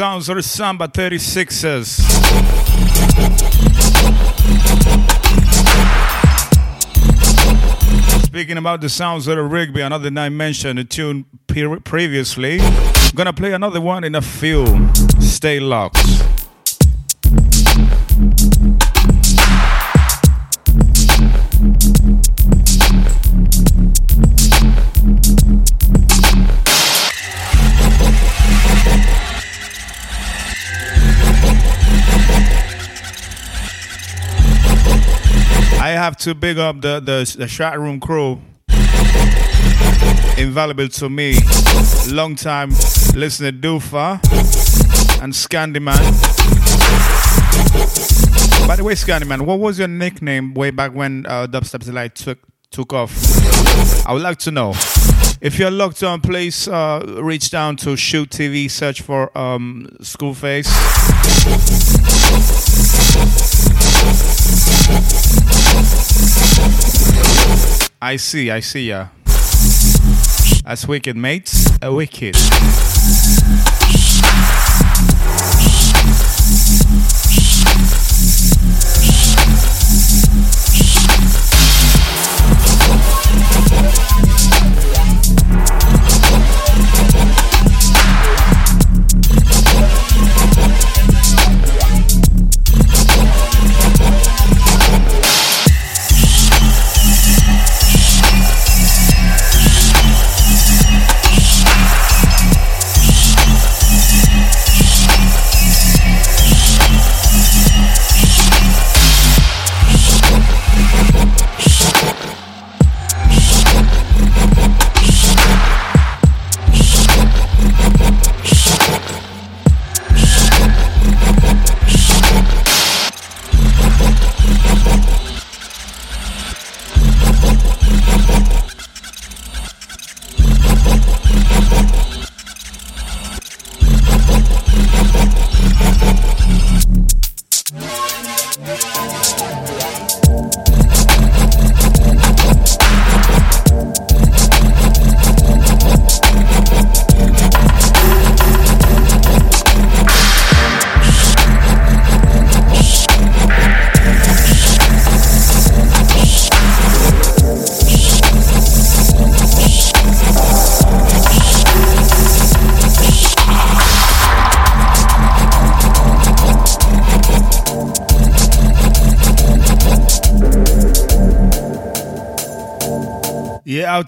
Sounds 0.00 0.30
of 0.30 0.36
the 0.36 0.42
Samba 0.42 0.88
36ers. 0.88 2.00
Speaking 8.24 8.56
about 8.56 8.80
the 8.80 8.88
sounds 8.88 9.28
of 9.28 9.36
the 9.36 9.42
Rigby, 9.42 9.82
another 9.82 10.10
night 10.10 10.30
mentioned 10.30 10.78
the 10.78 10.84
tune 10.84 11.26
previously. 11.84 12.60
I'm 12.62 13.14
gonna 13.14 13.34
play 13.34 13.52
another 13.52 13.82
one 13.82 14.02
in 14.04 14.14
a 14.14 14.22
few. 14.22 14.90
Stay 15.20 15.60
locked. 15.60 15.98
Have 36.00 36.16
to 36.16 36.34
big 36.34 36.56
up 36.56 36.80
the, 36.80 36.98
the, 36.98 37.36
the 37.36 37.46
chat 37.46 37.78
room 37.78 38.00
crew. 38.00 38.40
Invaluable 40.38 40.88
to 40.88 41.10
me. 41.10 41.34
Long 42.08 42.36
time 42.36 42.70
listener 43.14 43.52
Doofa 43.52 44.14
and 45.22 45.34
Scandyman. 45.34 46.00
By 48.66 48.76
the 48.76 48.84
way, 48.84 48.94
Scandyman, 48.94 49.42
what 49.42 49.58
was 49.58 49.78
your 49.78 49.88
nickname 49.88 50.54
way 50.54 50.70
back 50.70 50.94
when 50.94 51.26
uh, 51.26 51.46
Dubstep 51.46 51.84
Delight 51.84 52.14
took 52.14 52.38
took 52.70 52.94
off? 52.94 53.12
I 54.06 54.14
would 54.14 54.22
like 54.22 54.38
to 54.38 54.50
know. 54.50 54.70
If 55.42 55.58
you're 55.58 55.70
locked 55.70 56.02
on, 56.02 56.22
please 56.22 56.66
uh, 56.66 57.18
reach 57.20 57.50
down 57.50 57.76
to 57.76 57.94
Shoot 57.94 58.30
TV, 58.30 58.70
search 58.70 59.02
for 59.02 59.36
um, 59.36 59.86
Schoolface. 60.00 60.68
I 68.02 68.16
see, 68.16 68.50
I 68.50 68.60
see 68.60 68.88
ya. 68.88 69.08
That's 70.64 70.86
wicked, 70.86 71.16
mates. 71.16 71.70
A 71.82 71.92
wicked. 71.92 72.36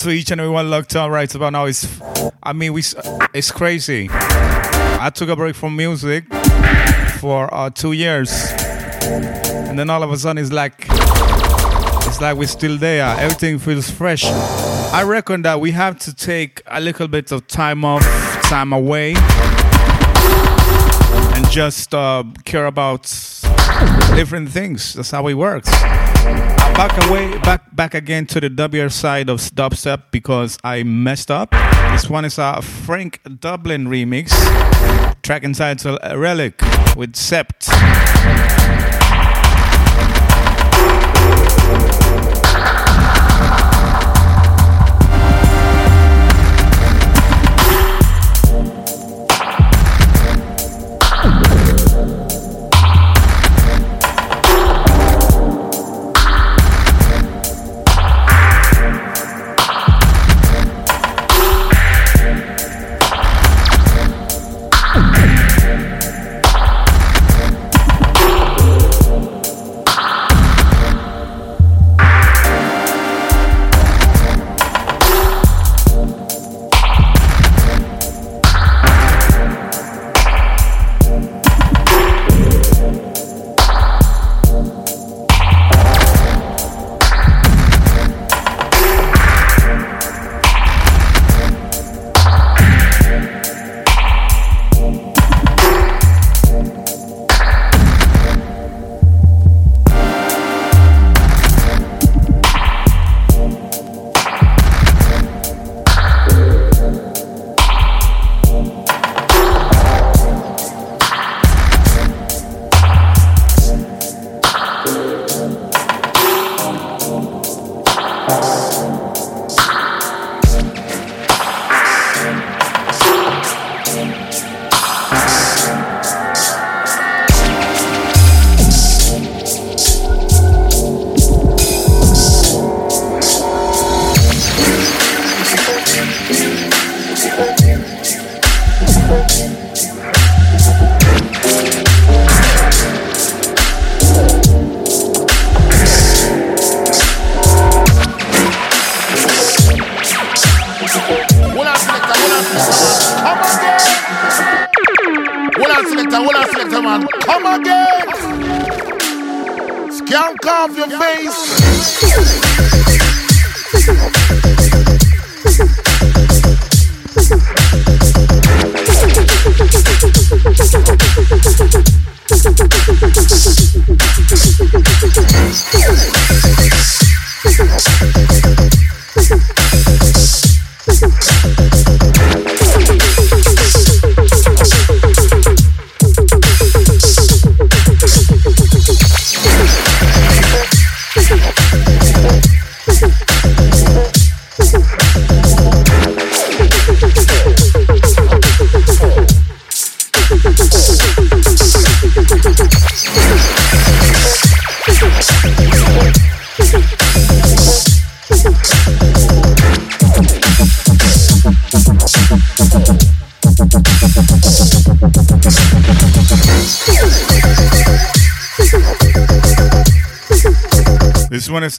To 0.02 0.10
each 0.10 0.32
and 0.32 0.40
every 0.40 0.52
one 0.52 0.68
locked 0.68 0.96
on 0.96 1.10
right 1.12 1.32
about 1.32 1.52
now. 1.52 1.64
It's, 1.66 1.86
I 2.42 2.52
mean, 2.52 2.72
we, 2.72 2.82
it's 3.32 3.52
crazy. 3.52 4.08
I 4.10 5.10
took 5.14 5.28
a 5.28 5.36
break 5.36 5.54
from 5.54 5.76
music 5.76 6.24
for 7.20 7.52
uh, 7.54 7.70
two 7.70 7.92
years, 7.92 8.30
and 9.02 9.78
then 9.78 9.90
all 9.90 10.02
of 10.02 10.10
a 10.10 10.16
sudden 10.16 10.42
it's 10.42 10.50
like, 10.50 10.86
it's 10.88 12.20
like 12.20 12.36
we're 12.36 12.48
still 12.48 12.76
there. 12.78 13.14
Everything 13.18 13.60
feels 13.60 13.90
fresh. 13.90 14.24
I 14.24 15.04
reckon 15.04 15.42
that 15.42 15.60
we 15.60 15.70
have 15.70 16.00
to 16.00 16.14
take 16.14 16.62
a 16.66 16.80
little 16.80 17.06
bit 17.06 17.30
of 17.30 17.46
time 17.46 17.84
off, 17.84 18.02
time 18.42 18.72
away, 18.72 19.14
and 21.34 21.48
just 21.48 21.94
uh, 21.94 22.24
care 22.44 22.66
about 22.66 23.02
different 24.16 24.50
things. 24.50 24.94
That's 24.94 25.12
how 25.12 25.28
it 25.28 25.34
works 25.34 25.70
back 26.74 27.08
away, 27.08 27.38
back 27.38 27.74
back 27.74 27.94
again 27.94 28.26
to 28.26 28.40
the 28.40 28.48
W 28.48 28.88
side 28.88 29.28
of 29.28 29.40
dubstep 29.40 30.04
because 30.10 30.58
I 30.64 30.82
messed 30.82 31.30
up. 31.30 31.50
This 31.92 32.08
one 32.08 32.24
is 32.24 32.38
a 32.38 32.60
Frank 32.62 33.20
Dublin 33.40 33.86
remix, 33.86 34.32
track 35.22 35.44
entitled 35.44 35.98
Relic 36.14 36.60
with 36.96 37.12
Sept. 37.14 38.61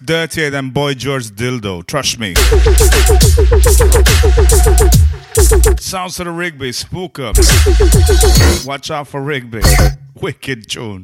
Dirtier 0.05 0.49
than 0.49 0.69
Boy 0.69 0.93
George 0.93 1.27
Dildo, 1.31 1.85
trust 1.85 2.19
me. 2.19 2.35
Sounds 5.79 6.19
of 6.19 6.25
the 6.25 6.31
Rigby, 6.31 6.71
spook 6.71 7.19
up. 7.19 7.35
Watch 8.65 8.91
out 8.91 9.07
for 9.07 9.21
Rigby. 9.21 9.61
Wicked 10.21 10.69
tune. 10.69 11.03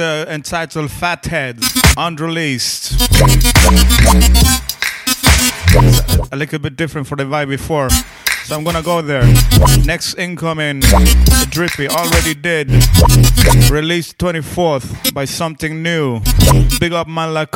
uh, 0.00 0.24
entitled 0.28 0.90
Fathead, 0.90 1.60
unreleased. 1.96 3.00
A 6.32 6.36
little 6.36 6.58
bit 6.58 6.76
different 6.76 7.06
for 7.06 7.16
the 7.16 7.24
vibe 7.24 7.48
before. 7.48 7.90
So 8.44 8.56
I'm 8.56 8.64
gonna 8.64 8.82
go 8.82 9.02
there. 9.02 9.22
Next 9.84 10.14
incoming, 10.14 10.80
Drippy 11.50 11.88
already 11.88 12.34
did. 12.34 12.68
Released 13.70 14.18
24th 14.18 15.12
by 15.14 15.24
something 15.24 15.82
new. 15.82 16.20
Big 16.80 16.92
up 16.92 17.06
man 17.06 17.32
like 17.34 17.50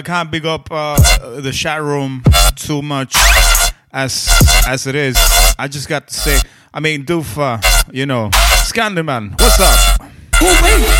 I 0.00 0.02
can't 0.02 0.30
big 0.30 0.46
up 0.46 0.66
uh, 0.70 0.96
the 1.42 1.52
chat 1.52 1.82
room 1.82 2.22
too 2.56 2.80
much 2.80 3.14
as 3.92 4.30
as 4.66 4.86
it 4.86 4.94
is. 4.94 5.14
I 5.58 5.68
just 5.68 5.90
got 5.90 6.08
to 6.08 6.14
say, 6.14 6.38
I 6.72 6.80
mean, 6.80 7.04
Doof, 7.04 7.36
uh, 7.36 7.60
you 7.92 8.06
know, 8.06 8.30
Scandyman, 8.64 9.32
what's 9.38 9.60
up? 9.60 10.99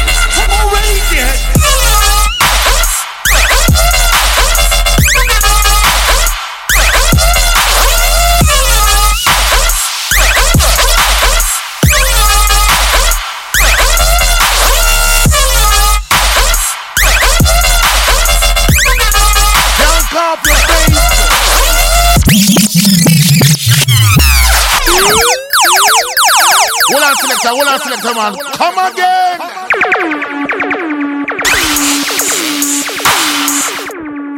Man. 28.21 28.35
Come 28.53 28.79
again. 28.93 29.41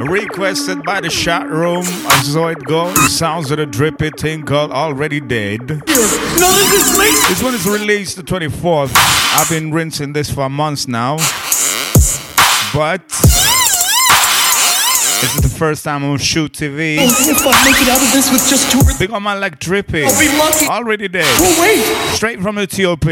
Requested 0.09 0.83
by 0.85 1.01
the 1.01 1.09
chat 1.09 1.49
room, 1.49 1.85
I 1.85 2.23
saw 2.25 2.49
it 2.49 2.63
go. 2.65 2.93
Sounds 3.07 3.51
of 3.51 3.59
the 3.59 3.67
drippy 3.67 4.11
thing 4.11 4.43
called 4.45 4.71
Already 4.73 5.21
Dead. 5.21 5.61
None 5.61 5.79
of 5.79 5.87
this 5.87 6.99
makes 6.99 7.29
This 7.29 7.43
one 7.43 7.55
is 7.55 7.67
released 7.67 8.17
the 8.17 8.23
24th. 8.23 8.93
I've 9.37 9.49
been 9.49 9.73
rinsing 9.73 10.13
this 10.13 10.31
for 10.31 10.49
months 10.49 10.89
now. 10.89 11.17
But 12.75 13.07
this 15.23 15.37
is 15.37 15.43
the 15.43 15.55
first 15.57 15.85
time 15.85 16.03
on 16.03 16.19
Shoot 16.19 16.53
TV. 16.53 16.97
Oh, 16.99 17.05
if 17.05 17.47
I 17.47 17.65
make 17.65 17.81
it 17.81 17.89
out 17.89 18.03
of 18.03 18.13
this 18.13 18.33
with 18.33 18.45
just 18.49 18.73
two 18.73 18.79
or 18.79 18.83
three, 18.83 19.07
Big 19.07 19.15
on 19.15 19.23
man 19.23 19.41
like 19.41 19.61
Drippy. 19.61 20.03
I'll 20.05 20.19
be 20.19 20.27
lucky. 20.37 20.67
Already 20.67 21.07
dead. 21.07 21.25
Oh 21.39 21.63
wait, 21.63 22.17
Straight 22.17 22.41
from 22.41 22.57
the 22.57 22.67
TOP. 22.67 23.07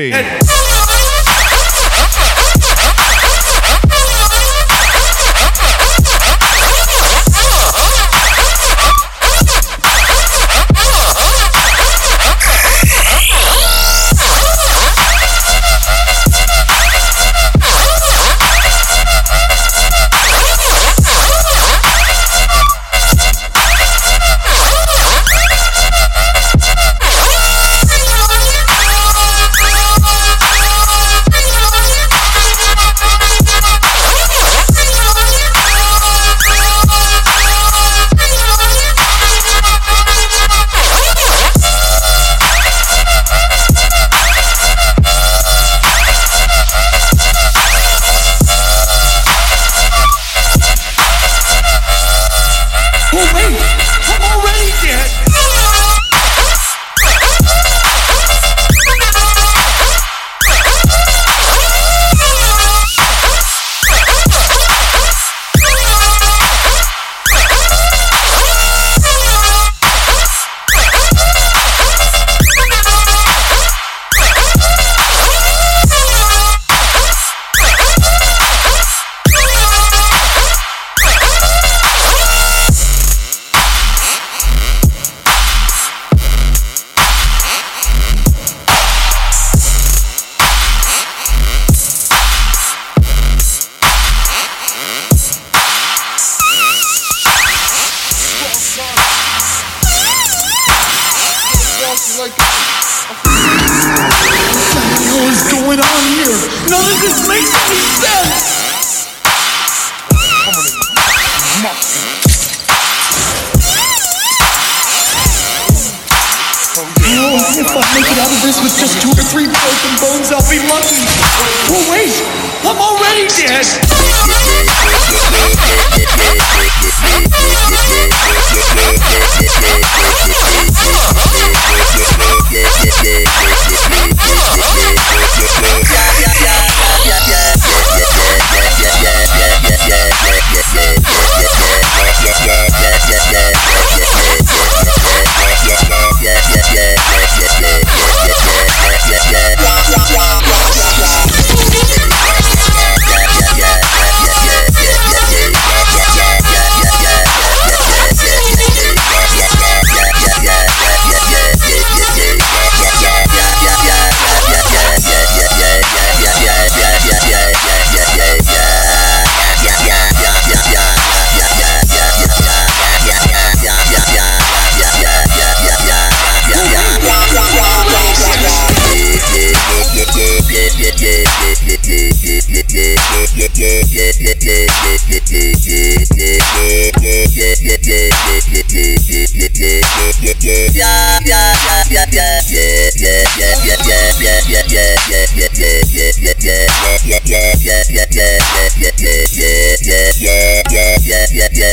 Yeah, 200.21 200.63
yeah, 201.05 201.27
yeah, 201.33 201.70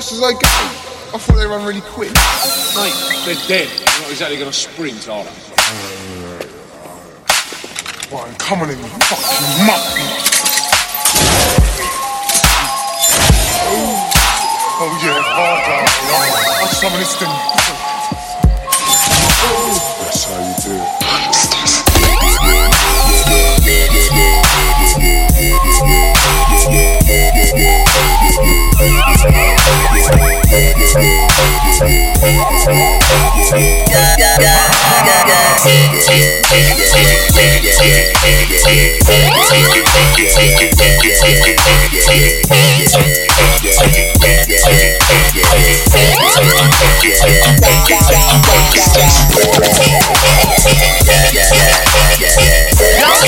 fast 0.00 0.12
as 0.12 0.20
they 0.20 0.32
go. 0.32 0.48
I 1.12 1.18
thought 1.18 1.36
they 1.36 1.46
run 1.46 1.64
really 1.66 1.82
quick. 1.82 2.08
Mate, 2.74 2.96
they're 3.26 3.34
dead. 3.48 3.68
They're 3.68 4.00
not 4.00 4.10
exactly 4.10 4.38
going 4.38 4.50
to 4.50 4.56
sprint, 4.56 5.08
are 5.08 5.24
they? 5.24 5.30
Right, 8.10 8.38
come 8.38 8.62
on 8.62 8.70
in, 8.70 8.78
you 8.78 8.84
fucking 8.84 9.66
muck. 9.66 9.84
Oh 14.82 14.88
yeah, 15.04 15.20
hard 15.20 15.60
down. 15.68 15.84
I'll 16.62 16.68
summon 16.68 16.98
this 16.98 17.14
thing. 17.16 17.89
Yeah. 52.40 52.69
How 52.80 53.26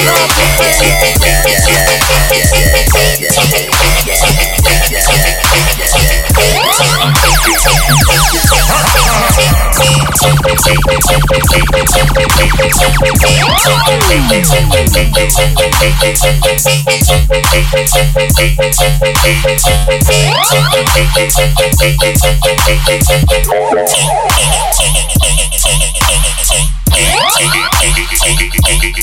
you. 28.40 28.61
Thank 28.82 28.96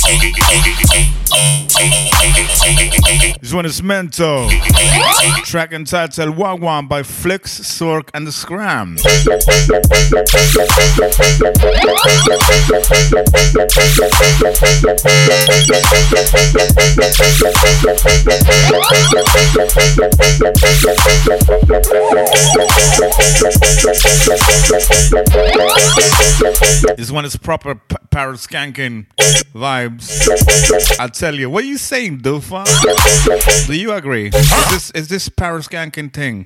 you. 3.34 3.39
This 3.50 3.56
one 3.56 3.66
is 3.66 3.82
Mento. 3.82 4.48
Track 5.44 5.74
entitled 5.74 6.36
Wagwan 6.36 6.88
by 6.88 7.02
Flix, 7.02 7.60
Sork, 7.62 8.12
and 8.14 8.28
the 8.28 8.32
Scram. 8.32 8.96
This 26.98 27.10
one 27.10 27.26
is 27.26 27.36
proper 27.36 27.74
p- 27.74 27.96
skanking 28.36 29.06
vibes. 29.54 31.00
I'll 31.00 31.10
tell 31.10 31.36
you. 31.36 31.50
What 31.50 31.64
are 31.64 31.68
you 31.68 31.78
saying, 31.78 32.20
Doofa? 32.20 32.66
Do 33.68 33.74
you 33.74 33.92
agree? 33.94 34.28
Is 34.28 34.70
this 34.72 34.92
is 34.92 35.08
this 35.08 35.30
parrot 35.30 35.66
skanking 35.66 36.14
thing? 36.14 36.46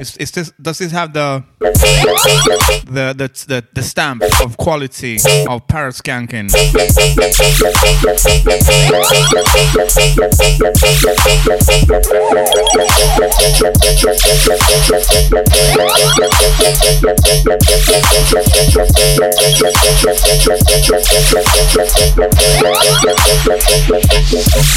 Is, 0.00 0.16
is 0.16 0.30
this 0.30 0.52
does 0.60 0.78
this 0.78 0.92
have 0.92 1.12
the 1.12 1.44
the 1.60 3.14
the 3.16 3.46
the, 3.48 3.64
the 3.72 3.82
stamp 3.82 4.22
of 4.42 4.56
quality 4.56 5.18
of 5.48 5.66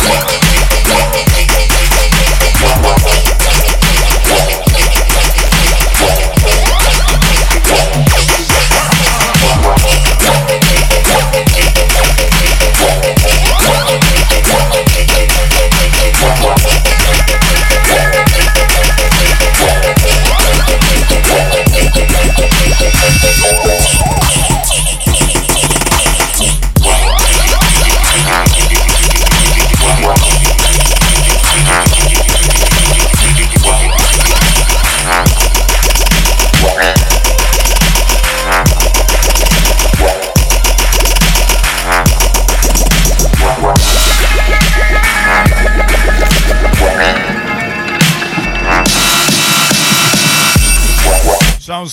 skanking? 0.03 0.43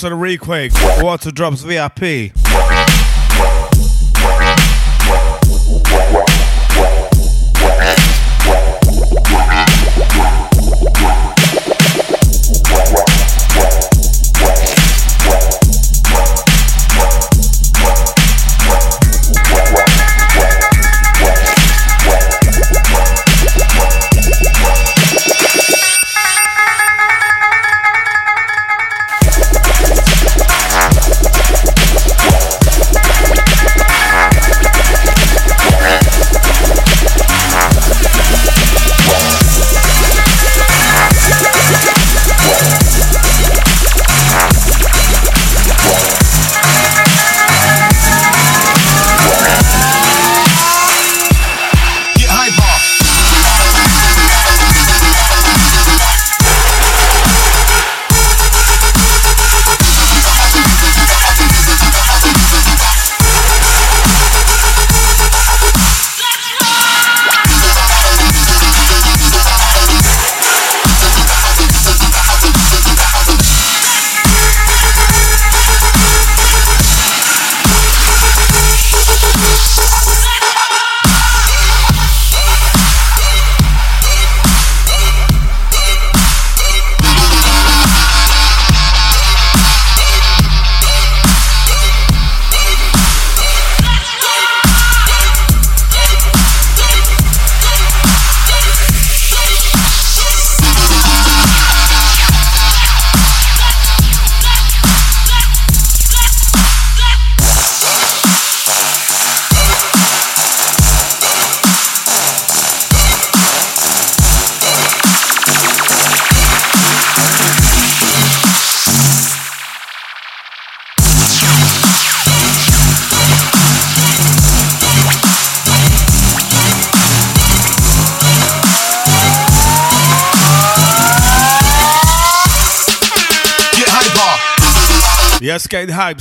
Of 0.03 0.09
the 0.09 0.17
Requake, 0.17 1.03
Water 1.03 1.31
Drops 1.31 1.61
VIP. 1.61 2.33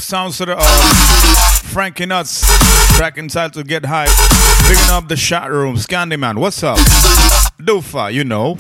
Sounds 0.10 0.42
of 0.42 0.48
the 0.48 0.56
uh, 0.58 1.52
Frankie 1.66 2.08
Nuts. 2.08 2.42
Track 2.98 3.20
entitled 3.20 3.68
Get 3.68 3.86
Hype. 3.86 4.10
Picking 4.68 4.90
up 4.90 5.08
the 5.08 5.16
chat 5.16 5.52
room. 5.52 5.76
Scandyman, 5.76 6.40
what's 6.40 6.64
up? 6.64 6.80
Dofa, 7.60 8.12
you 8.12 8.24
know. 8.24 8.56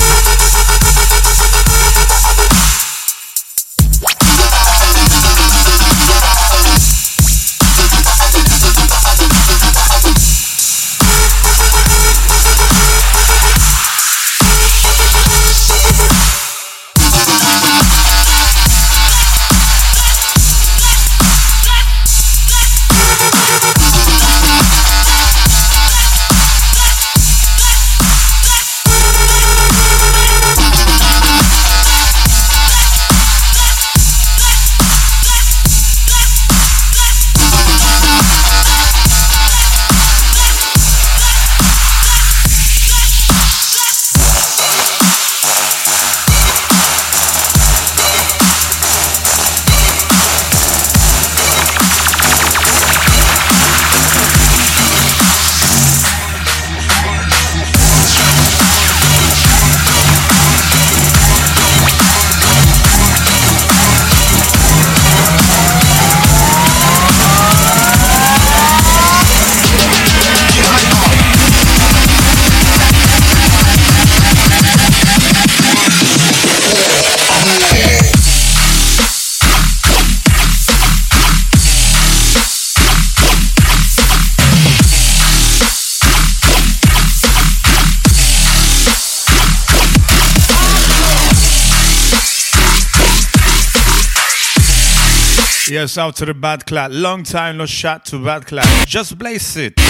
Yes, 95.80 95.98
out 95.98 96.18
to 96.18 96.26
the 96.26 96.34
bad 96.34 96.66
clad. 96.66 96.92
Long 96.92 97.24
time 97.24 97.56
no 97.56 97.66
shot 97.66 98.04
to 98.08 98.22
bad 98.22 98.46
clad. 98.46 98.68
Just 98.86 99.18
blaze 99.18 99.56
it. 99.56 99.89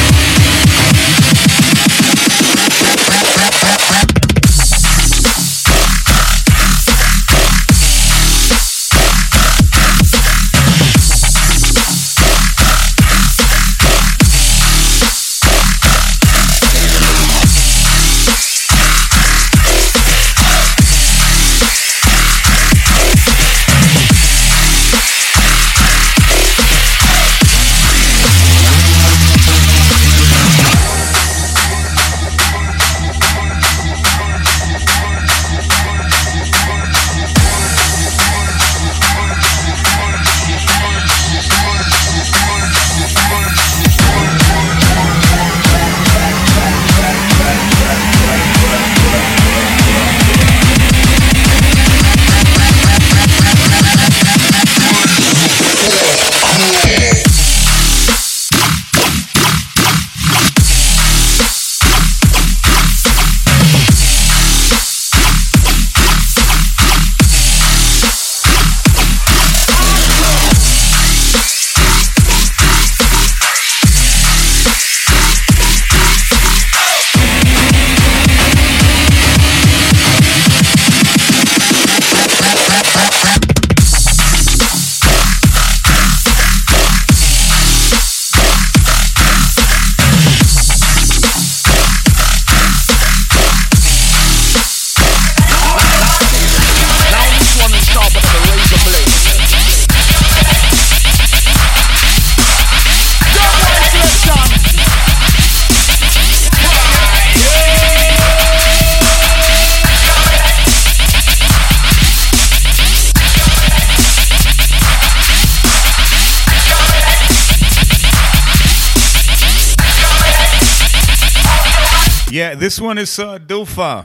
This 122.59 122.79
one 122.81 122.97
is 122.97 123.17
uh, 123.17 123.39
Dufa. 123.39 124.01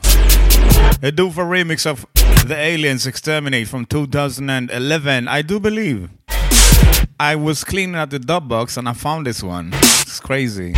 A 1.03 1.11
Dufa 1.11 1.43
remix 1.45 1.87
of 1.87 2.07
The 2.47 2.57
Aliens 2.57 3.05
Exterminate 3.05 3.67
from 3.67 3.85
2011, 3.85 5.27
I 5.27 5.43
do 5.43 5.59
believe. 5.59 6.09
I 7.19 7.35
was 7.35 7.65
cleaning 7.65 7.97
out 7.97 8.11
the 8.11 8.21
dub 8.21 8.49
box 8.49 8.77
and 8.77 8.89
I 8.89 8.93
found 8.93 9.27
this 9.27 9.43
one. 9.43 9.71
It's 9.75 10.21
crazy. 10.21 10.73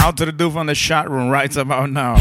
Out 0.00 0.16
to 0.18 0.26
the 0.26 0.32
Dufa 0.32 0.56
on 0.56 0.66
the 0.66 0.76
chat 0.76 1.10
room 1.10 1.28
right 1.28 1.54
about 1.56 1.90
now. 1.90 2.16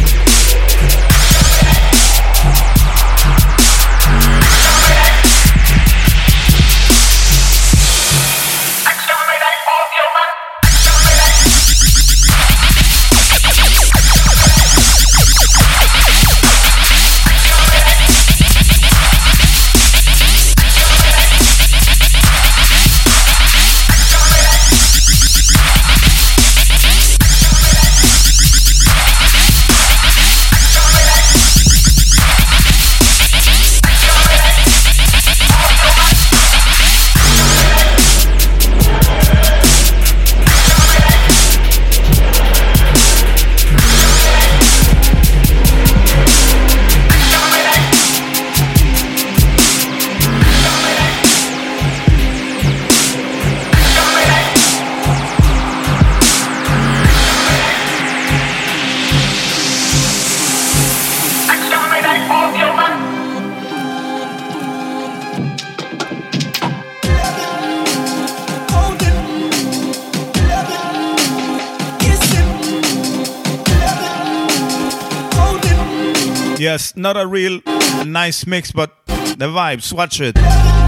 Not 77.01 77.17
a 77.17 77.25
real 77.25 77.59
nice 78.05 78.45
mix, 78.45 78.71
but 78.71 78.91
the 79.07 79.47
vibes. 79.47 79.91
Watch 79.91 80.21
it. 80.21 80.80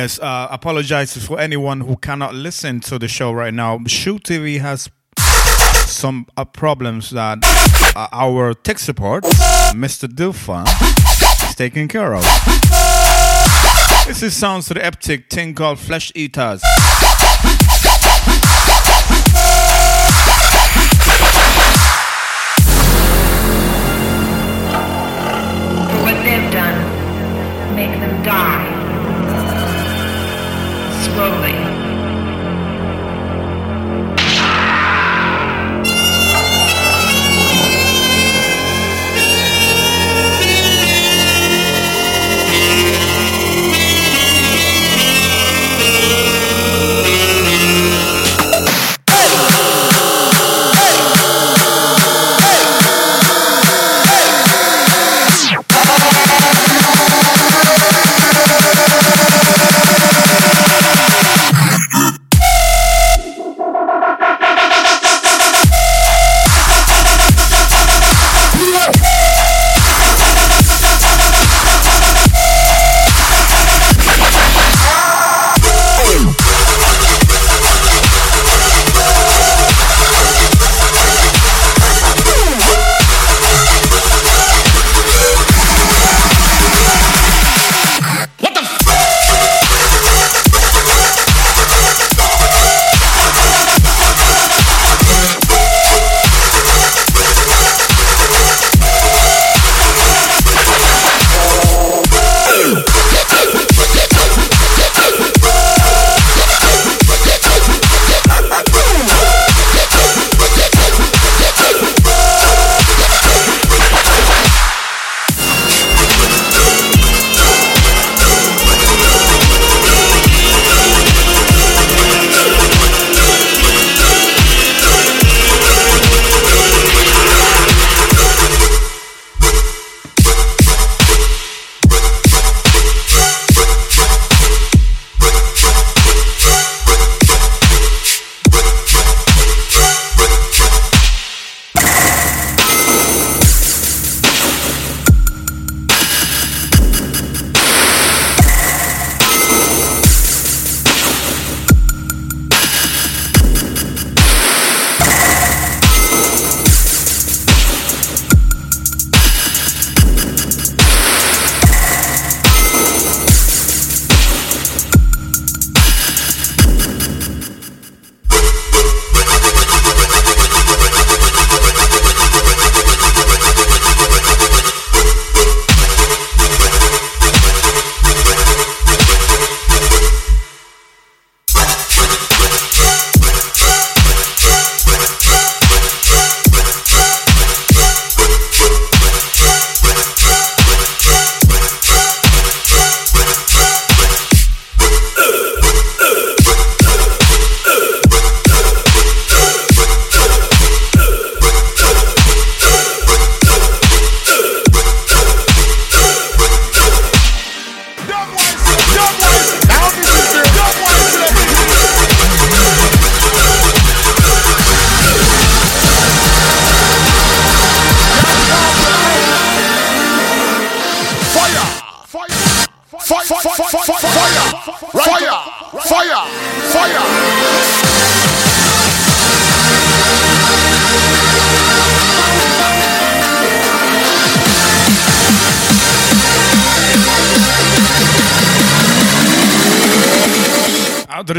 Yes, 0.00 0.18
uh, 0.18 0.48
apologize 0.50 1.14
for 1.26 1.38
anyone 1.38 1.82
who 1.82 1.94
cannot 1.94 2.32
listen 2.32 2.80
to 2.88 2.98
the 2.98 3.06
show 3.06 3.32
right 3.32 3.52
now. 3.52 3.80
Shoot 3.86 4.22
TV 4.22 4.58
has 4.58 4.88
some 5.84 6.24
uh, 6.38 6.46
problems 6.46 7.10
that 7.10 7.40
uh, 7.94 8.08
our 8.10 8.54
tech 8.54 8.78
support, 8.78 9.24
Mr. 9.74 10.08
Dilfa, 10.08 10.64
is 11.50 11.54
taking 11.54 11.86
care 11.86 12.14
of. 12.14 12.24
This 14.06 14.22
is 14.22 14.34
sounds 14.34 14.68
to 14.68 14.74
the 14.74 14.82
epic 14.82 15.28
thing 15.28 15.54
called 15.54 15.78
Flesh 15.78 16.10
Eaters. 16.14 16.62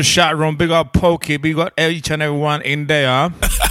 The 0.02 0.06
chat 0.06 0.36
room. 0.36 0.56
Big 0.56 0.72
up 0.72 0.94
Pokey. 0.94 1.38
Big 1.38 1.60
up 1.60 1.80
each 1.80 2.10
and 2.10 2.24
everyone 2.24 2.64
in 2.64 2.88
there. 2.88 3.32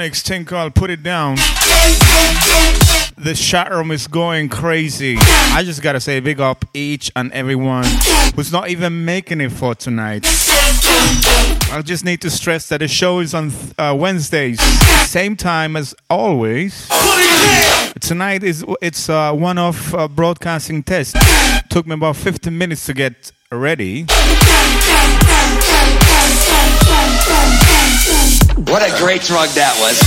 Of 0.00 0.06
the 0.06 0.12
Ponics, 0.12 0.22
Tinkle, 0.22 0.70
put 0.70 0.88
it 0.88 1.02
down. 1.02 1.36
The 3.18 3.34
chat 3.34 3.70
room 3.70 3.90
is 3.90 4.06
going 4.06 4.48
crazy. 4.48 5.16
I 5.18 5.62
just 5.62 5.82
gotta 5.82 6.00
say, 6.00 6.20
big 6.20 6.40
up 6.40 6.64
each 6.72 7.12
and 7.16 7.30
everyone 7.32 7.84
who's 8.34 8.50
not 8.50 8.70
even 8.70 9.04
making 9.04 9.42
it 9.42 9.52
for 9.52 9.74
tonight. 9.74 10.24
I 10.24 11.82
just 11.84 12.04
need 12.04 12.22
to 12.22 12.30
stress 12.30 12.70
that 12.70 12.78
the 12.78 12.88
show 12.88 13.18
is 13.18 13.34
on 13.34 13.52
uh, 13.76 13.94
Wednesdays, 13.98 14.60
same 15.06 15.36
time 15.36 15.76
as 15.76 15.94
always. 16.08 16.88
Tonight 18.00 18.42
is 18.42 18.64
it's 18.80 19.10
uh, 19.10 19.34
one 19.34 19.58
off 19.58 19.92
uh, 19.92 20.08
broadcasting 20.08 20.82
test. 20.82 21.14
Took 21.68 21.86
me 21.86 21.94
about 21.94 22.16
15 22.16 22.56
minutes 22.56 22.86
to 22.86 22.94
get 22.94 23.32
ready. 23.52 24.06
What 28.70 28.82
a 28.82 28.90
great 28.98 29.22
drug 29.22 29.48
that 29.56 29.74
was. 29.80 29.98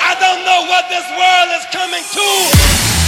I 0.00 0.14
don't 0.18 0.44
know 0.44 0.66
what 0.68 0.88
this 0.88 1.06
world 1.16 1.50
is 1.56 1.64
coming 1.70 2.02
to. 2.02 3.01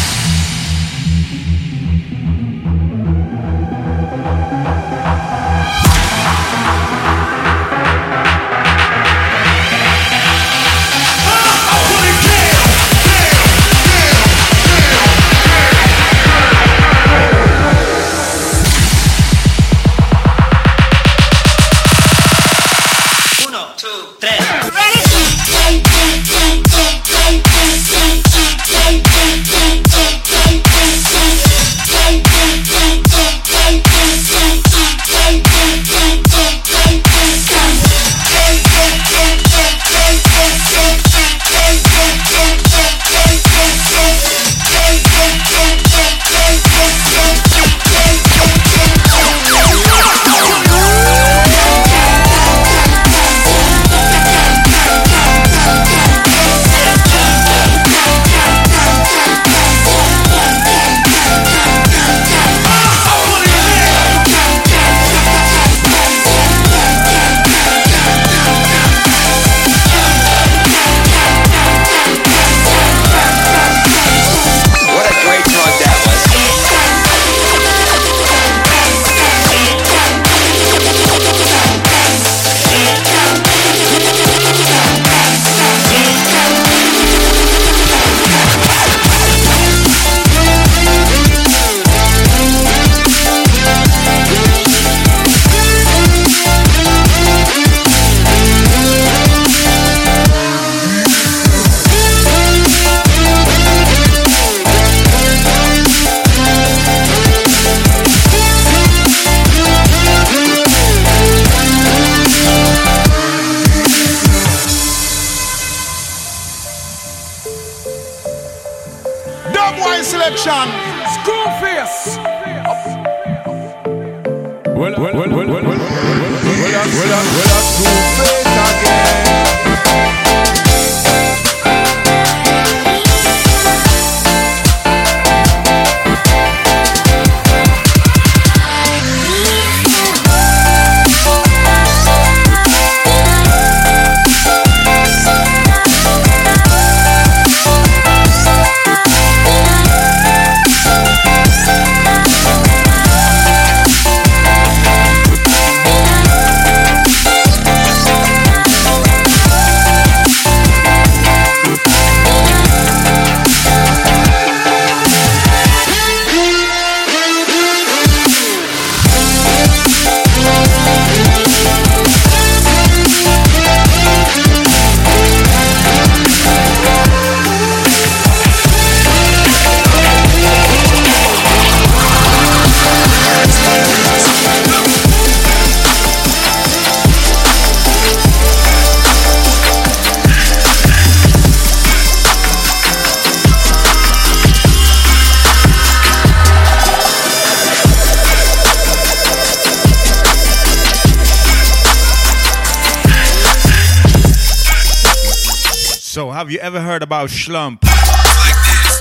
About 207.25 207.31
Schlump? 207.31 207.79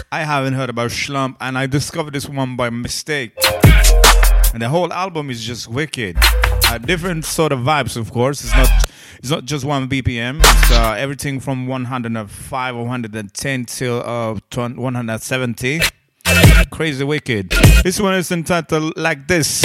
I 0.10 0.24
haven't 0.24 0.54
heard 0.54 0.70
about 0.70 0.92
Schlump, 0.92 1.36
and 1.42 1.58
I 1.58 1.66
discovered 1.66 2.14
this 2.14 2.30
one 2.30 2.56
by 2.56 2.70
mistake. 2.70 3.34
And 4.54 4.62
the 4.62 4.70
whole 4.70 4.94
album 4.94 5.30
is 5.30 5.44
just 5.44 5.68
wicked. 5.68 6.16
Uh, 6.22 6.78
different 6.78 7.26
sort 7.26 7.52
of 7.52 7.60
vibes, 7.60 7.98
of 7.98 8.12
course. 8.12 8.46
It's 8.46 8.56
not. 8.56 8.70
It's 9.20 9.30
not 9.30 9.46
just 9.46 9.66
one 9.66 9.90
BPM. 9.90 10.40
It's 10.40 10.72
uh, 10.72 10.96
everything 10.98 11.40
from 11.40 11.68
105 11.68 12.76
or 12.76 12.82
110 12.82 13.66
till 13.66 14.02
uh, 14.06 14.40
170. 14.54 15.82
Crazy 16.72 17.04
wicked. 17.04 17.50
This 17.84 18.00
one 18.00 18.16
is 18.16 18.32
entitled 18.32 18.98
like 18.98 19.28
this. 19.28 19.64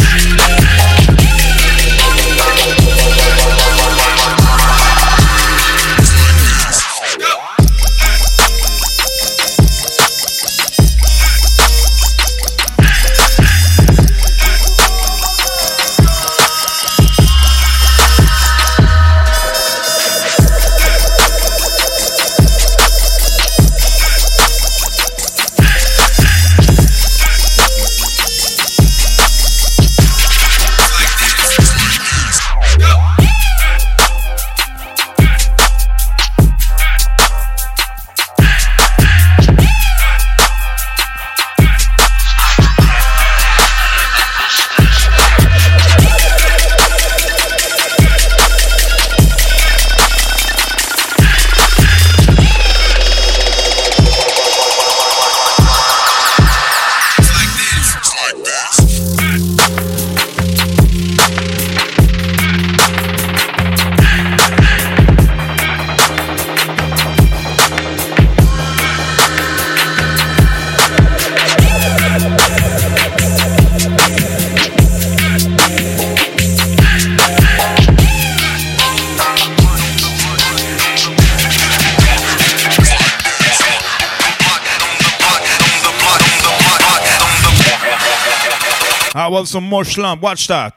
Some 89.48 89.64
more 89.64 89.84
slump. 89.84 90.20
Watch 90.20 90.46
that. 90.48 90.74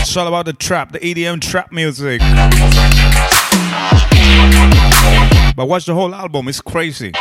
It's 0.00 0.16
all 0.16 0.26
about 0.26 0.46
the 0.46 0.52
trap, 0.54 0.92
the 0.92 0.98
EDM 0.98 1.40
trap 1.40 1.70
music. 1.70 2.20
But 5.54 5.66
watch 5.66 5.84
the 5.84 5.94
whole 5.94 6.14
album, 6.14 6.48
it's 6.48 6.60
crazy. 6.60 7.12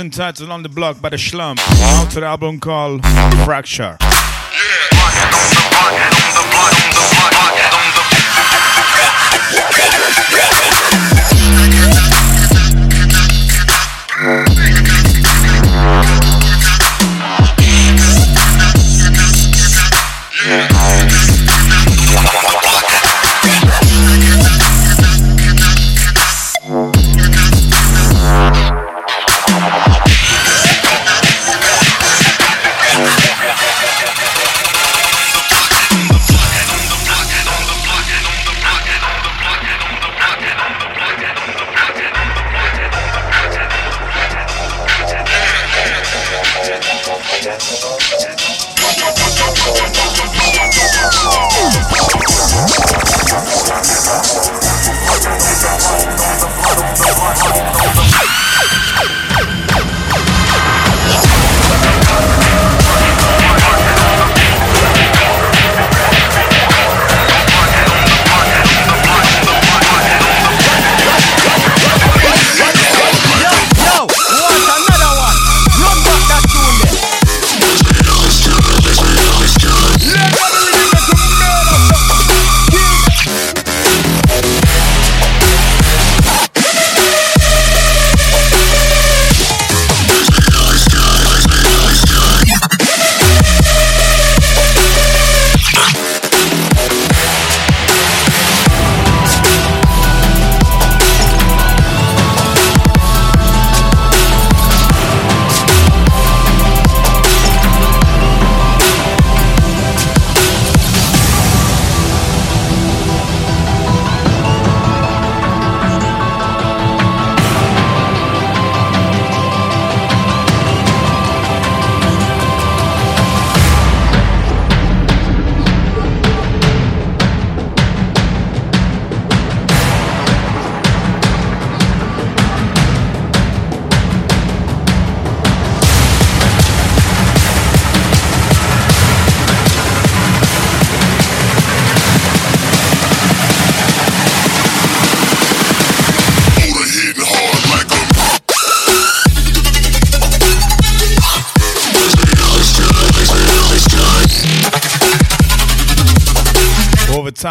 Entitled 0.00 0.50
On 0.50 0.62
the 0.62 0.68
Block 0.68 1.00
by 1.00 1.10
the 1.10 1.18
Slump. 1.18 1.60
Out 1.60 2.10
to 2.12 2.20
the 2.20 2.26
album 2.26 2.58
called 2.58 3.04
Fracture. 3.44 3.98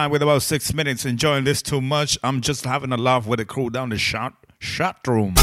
Time 0.10 0.12
with 0.12 0.22
about 0.24 0.42
six 0.42 0.74
minutes. 0.74 1.06
Enjoying 1.06 1.44
this 1.44 1.62
too 1.62 1.82
much. 1.82 2.18
I'm 2.24 2.42
just 2.42 2.66
having 2.66 2.92
a 2.92 2.98
laugh 2.98 3.28
with 3.28 3.40
the 3.40 3.46
crew 3.46 3.70
down 3.70 3.90
the 3.90 3.98
shot 3.98 4.34
shot 4.60 4.98
room. 5.08 5.36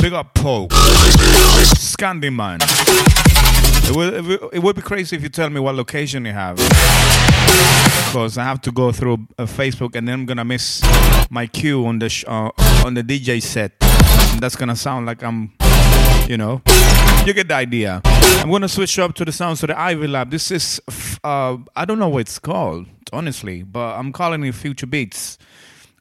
Big 0.00 0.12
up 0.12 0.34
Pope. 0.34 0.70
Scandyman. 1.76 2.60
It 3.90 3.96
would, 3.96 4.54
it 4.54 4.62
would 4.62 4.76
be 4.76 4.82
crazy 4.82 5.16
if 5.16 5.22
you 5.22 5.28
tell 5.28 5.50
me 5.50 5.60
what 5.60 5.74
location 5.74 6.24
you 6.24 6.32
have. 6.32 6.56
Because 8.06 8.38
I 8.38 8.44
have 8.44 8.60
to 8.62 8.72
go 8.72 8.92
through 8.92 9.26
uh, 9.38 9.44
Facebook 9.44 9.96
and 9.96 10.06
then 10.06 10.14
I'm 10.14 10.26
gonna 10.26 10.44
miss 10.44 10.82
my 11.30 11.46
cue 11.46 11.86
on 11.86 11.98
the 11.98 12.08
sh- 12.08 12.24
uh, 12.26 12.50
on 12.84 12.94
the 12.94 13.02
DJ 13.02 13.42
set. 13.42 13.72
And 14.32 14.40
that's 14.40 14.56
gonna 14.56 14.76
sound 14.76 15.06
like 15.06 15.22
I'm, 15.22 15.52
you 16.28 16.36
know, 16.36 16.60
you 17.24 17.32
get 17.32 17.48
the 17.48 17.54
idea. 17.54 18.02
I'm 18.04 18.50
gonna 18.50 18.68
switch 18.68 18.98
up 18.98 19.14
to 19.14 19.24
the 19.24 19.32
sounds 19.32 19.62
of 19.62 19.68
the 19.68 19.78
Ivy 19.78 20.06
Lab. 20.06 20.30
This 20.30 20.50
is, 20.50 20.80
uh, 21.24 21.56
I 21.74 21.84
don't 21.86 21.98
know 21.98 22.10
what 22.10 22.20
it's 22.20 22.38
called, 22.38 22.86
honestly, 23.12 23.62
but 23.62 23.96
I'm 23.96 24.12
calling 24.12 24.44
it 24.44 24.54
Future 24.54 24.86
Beats, 24.86 25.38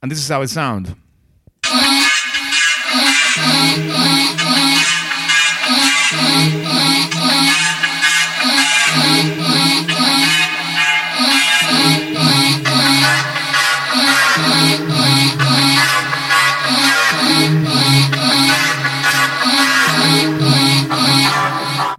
and 0.01 0.11
this 0.11 0.19
is 0.19 0.27
how 0.27 0.41
it 0.41 0.49
sounds. 0.49 0.93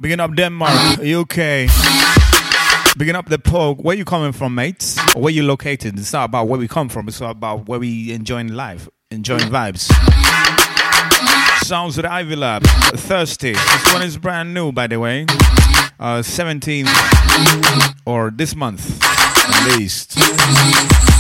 Begin 0.08 0.20
up 0.20 0.34
Denmark, 0.34 1.00
UK. 1.00 1.68
Begin 2.96 3.14
up 3.14 3.28
the 3.28 3.38
Pogue. 3.38 3.84
Where 3.84 3.94
you 3.94 4.06
coming 4.06 4.32
from, 4.32 4.54
mates? 4.54 4.98
Where 5.14 5.30
you 5.30 5.42
located? 5.42 5.98
It's 5.98 6.14
not 6.14 6.24
about 6.24 6.48
where 6.48 6.58
we 6.58 6.66
come 6.66 6.88
from. 6.88 7.08
It's 7.08 7.20
about 7.20 7.68
where 7.68 7.78
we 7.78 8.10
enjoying 8.14 8.48
life, 8.48 8.88
enjoying 9.10 9.50
vibes. 9.50 9.92
Sounds 11.62 11.96
the 11.96 12.10
Ivy 12.10 12.36
Lab. 12.36 12.62
Thirsty. 12.64 13.52
This 13.52 13.92
one 13.92 14.00
is 14.00 14.16
brand 14.16 14.54
new, 14.54 14.72
by 14.72 14.86
the 14.86 14.98
way. 14.98 15.26
Uh, 16.00 16.22
17th 16.22 16.88
or 18.06 18.30
this 18.30 18.56
month, 18.56 18.98
at 19.04 19.76
least. 19.76 21.17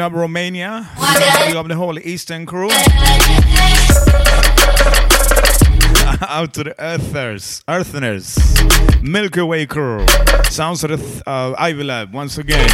Picking 0.00 0.14
up 0.14 0.18
Romania. 0.18 0.88
Picking 0.96 1.56
up 1.58 1.68
the 1.68 1.76
whole 1.76 1.98
Eastern 1.98 2.46
crew. 2.46 2.70
Out 6.26 6.54
to 6.54 6.64
the 6.64 6.74
Earthers, 6.78 7.62
Eartheners, 7.68 9.02
Milky 9.02 9.42
Way 9.42 9.66
crew. 9.66 10.06
Sounds 10.48 10.82
of 10.84 10.90
the 10.92 11.22
uh, 11.28 11.54
Ivy 11.58 11.84
Lab 11.84 12.14
once 12.14 12.38
again. 12.38 12.70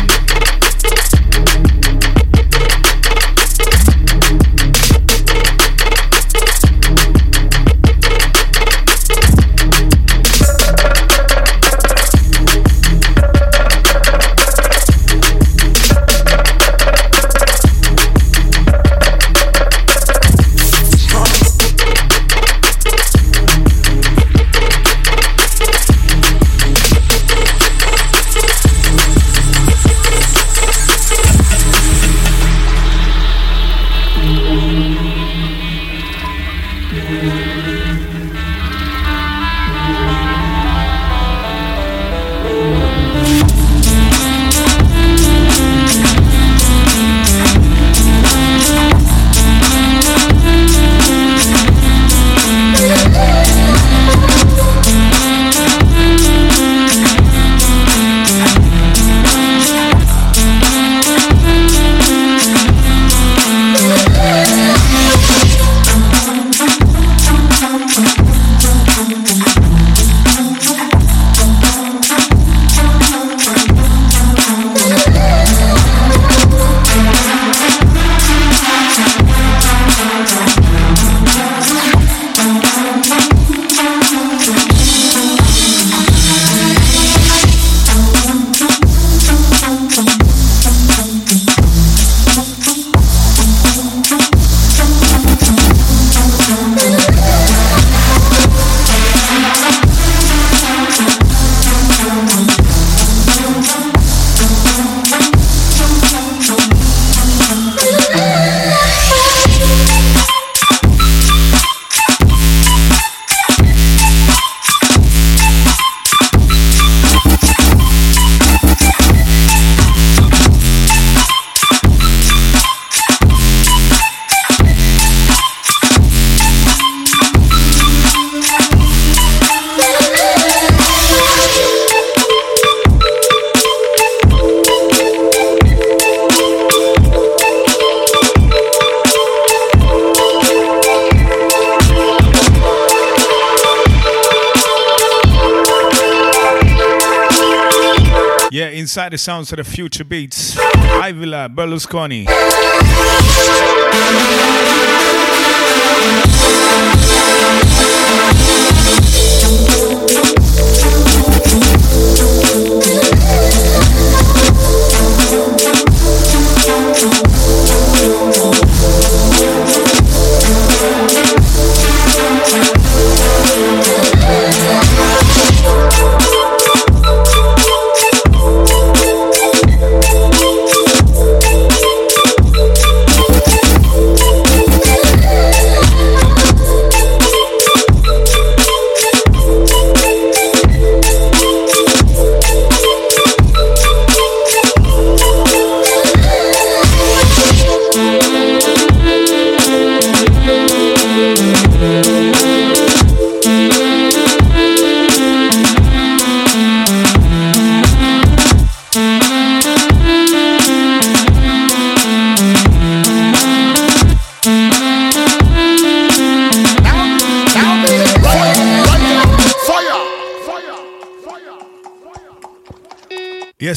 Sounds 149.26 149.50
of 149.50 149.56
the 149.56 149.64
future 149.64 150.04
beats. 150.04 150.54
Ivila 150.54 151.48
Berlusconi. 151.52 152.26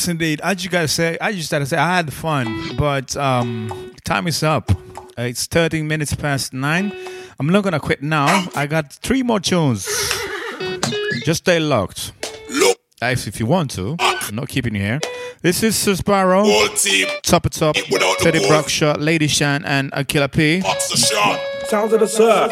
Indeed. 0.09 0.41
I 0.43 0.55
just 0.55 0.71
gotta 0.71 0.87
say, 0.87 1.17
I 1.21 1.31
just 1.31 1.51
gotta 1.51 1.65
say, 1.65 1.77
I 1.77 1.95
had 1.97 2.11
fun, 2.11 2.75
but 2.75 3.15
um, 3.15 3.93
time 4.03 4.27
is 4.27 4.43
up. 4.43 4.71
Uh, 4.71 5.23
it's 5.23 5.45
13 5.45 5.87
minutes 5.87 6.13
past 6.15 6.51
nine. 6.51 6.91
I'm 7.39 7.47
not 7.47 7.63
gonna 7.63 7.79
quit 7.79 8.01
now. 8.01 8.47
I 8.55 8.65
got 8.67 8.91
three 8.91 9.23
more 9.23 9.39
tunes. 9.39 9.87
Just 11.23 11.43
stay 11.43 11.59
locked. 11.59 12.11
Guys, 12.99 13.27
if 13.27 13.39
you 13.39 13.45
want 13.45 13.71
to, 13.71 13.95
I'm 13.99 14.35
not 14.35 14.49
keeping 14.49 14.75
you 14.75 14.81
here. 14.81 14.99
This 15.41 15.63
is 15.63 15.77
Sparrow, 15.77 16.43
Top 17.21 17.45
of 17.45 17.51
Top, 17.51 17.75
Teddy 18.19 18.45
Bruckshot, 18.45 18.99
Lady 18.99 19.27
Chann, 19.27 19.63
and 19.63 19.89
Akila 19.93 20.29
P. 20.29 20.61
Sounds 21.67 21.93
of 21.93 21.99
the 21.99 22.07
surf. 22.07 22.51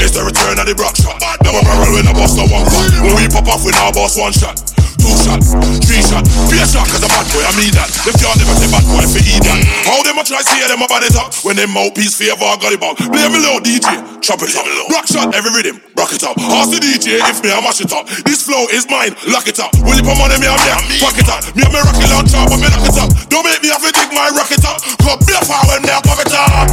It's 0.00 0.14
the 0.14 0.22
return 0.22 0.60
of 0.60 0.66
the 0.66 0.74
Bruckshot. 0.76 1.20
Never 1.42 1.62
barrel 1.64 1.92
when 1.94 2.06
I 2.06 2.12
boss 2.12 2.36
no 2.36 2.44
one 2.44 2.62
When 3.02 3.16
we 3.16 3.26
pop 3.28 3.48
off, 3.48 3.64
we 3.64 3.72
now 3.72 3.90
boss 3.90 4.16
one 4.16 4.32
shot 4.32 4.67
two 5.08 5.16
shot, 5.24 5.40
three 5.88 6.04
shot, 6.04 6.24
be 6.52 6.60
a 6.60 6.66
shot 6.68 6.84
cause 6.84 7.00
a 7.00 7.08
bad 7.08 7.24
boy, 7.32 7.40
I 7.40 7.52
mean 7.56 7.72
that. 7.72 7.88
Them 8.04 8.14
can't 8.20 8.36
never 8.36 8.54
say 8.60 8.68
bad 8.68 8.84
boy 8.84 9.04
for 9.08 9.22
eat 9.24 9.40
that. 9.40 9.60
How 9.88 10.04
them 10.04 10.20
a 10.20 10.22
try 10.24 10.44
see 10.44 10.60
them 10.60 10.84
about 10.84 11.00
it 11.00 11.16
up 11.16 11.32
when 11.44 11.56
them 11.56 11.72
mouthpiece 11.72 12.12
favor 12.12 12.44
got 12.60 12.72
it 12.72 12.80
back. 12.80 13.00
Play 13.00 13.28
me 13.32 13.40
low 13.40 13.56
DJ, 13.64 13.88
chop 14.20 14.44
it 14.44 14.52
up. 14.52 14.68
Rock 14.92 15.08
shot 15.08 15.32
every 15.32 15.48
rhythm, 15.56 15.80
rock 15.96 16.12
it 16.12 16.20
up. 16.24 16.36
Ask 16.36 16.76
the 16.76 16.80
DJ 16.84 17.24
if 17.24 17.40
me 17.40 17.48
I 17.48 17.60
mash 17.64 17.80
it 17.80 17.92
up. 17.92 18.04
This 18.28 18.44
flow 18.44 18.68
is 18.68 18.84
mine, 18.92 19.16
lock 19.32 19.48
it 19.48 19.56
up. 19.56 19.72
Will 19.80 19.96
you 19.96 20.04
put 20.04 20.16
money 20.20 20.36
me 20.36 20.48
and 20.48 20.84
me, 20.92 21.00
fuck 21.00 21.16
it 21.16 21.28
up. 21.32 21.40
Me 21.56 21.64
and 21.64 21.72
me 21.72 21.80
rocket 21.80 22.08
launcher, 22.12 22.44
but 22.44 22.60
me 22.60 22.68
lock 22.68 22.84
it 22.84 22.98
up. 23.00 23.08
Don't 23.32 23.44
make 23.48 23.62
me 23.64 23.72
have 23.72 23.80
to 23.80 23.90
dig 23.92 24.12
my 24.12 24.28
rocket 24.36 24.60
up. 24.68 24.76
Cause 25.00 25.20
be 25.24 25.32
a 25.32 25.40
power 25.40 25.64
when 25.72 25.80
me 25.88 25.92
I 25.92 26.00
pop 26.04 26.20
it 26.20 26.32
up. 26.36 26.68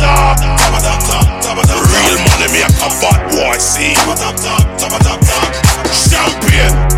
Real 1.55 2.17
money 2.19 2.47
me 2.51 2.59
a 2.67 2.69
come 2.75 2.95
bad 2.99 3.19
boy, 3.31 3.55
see. 3.63 3.95
Champion. 6.11 6.94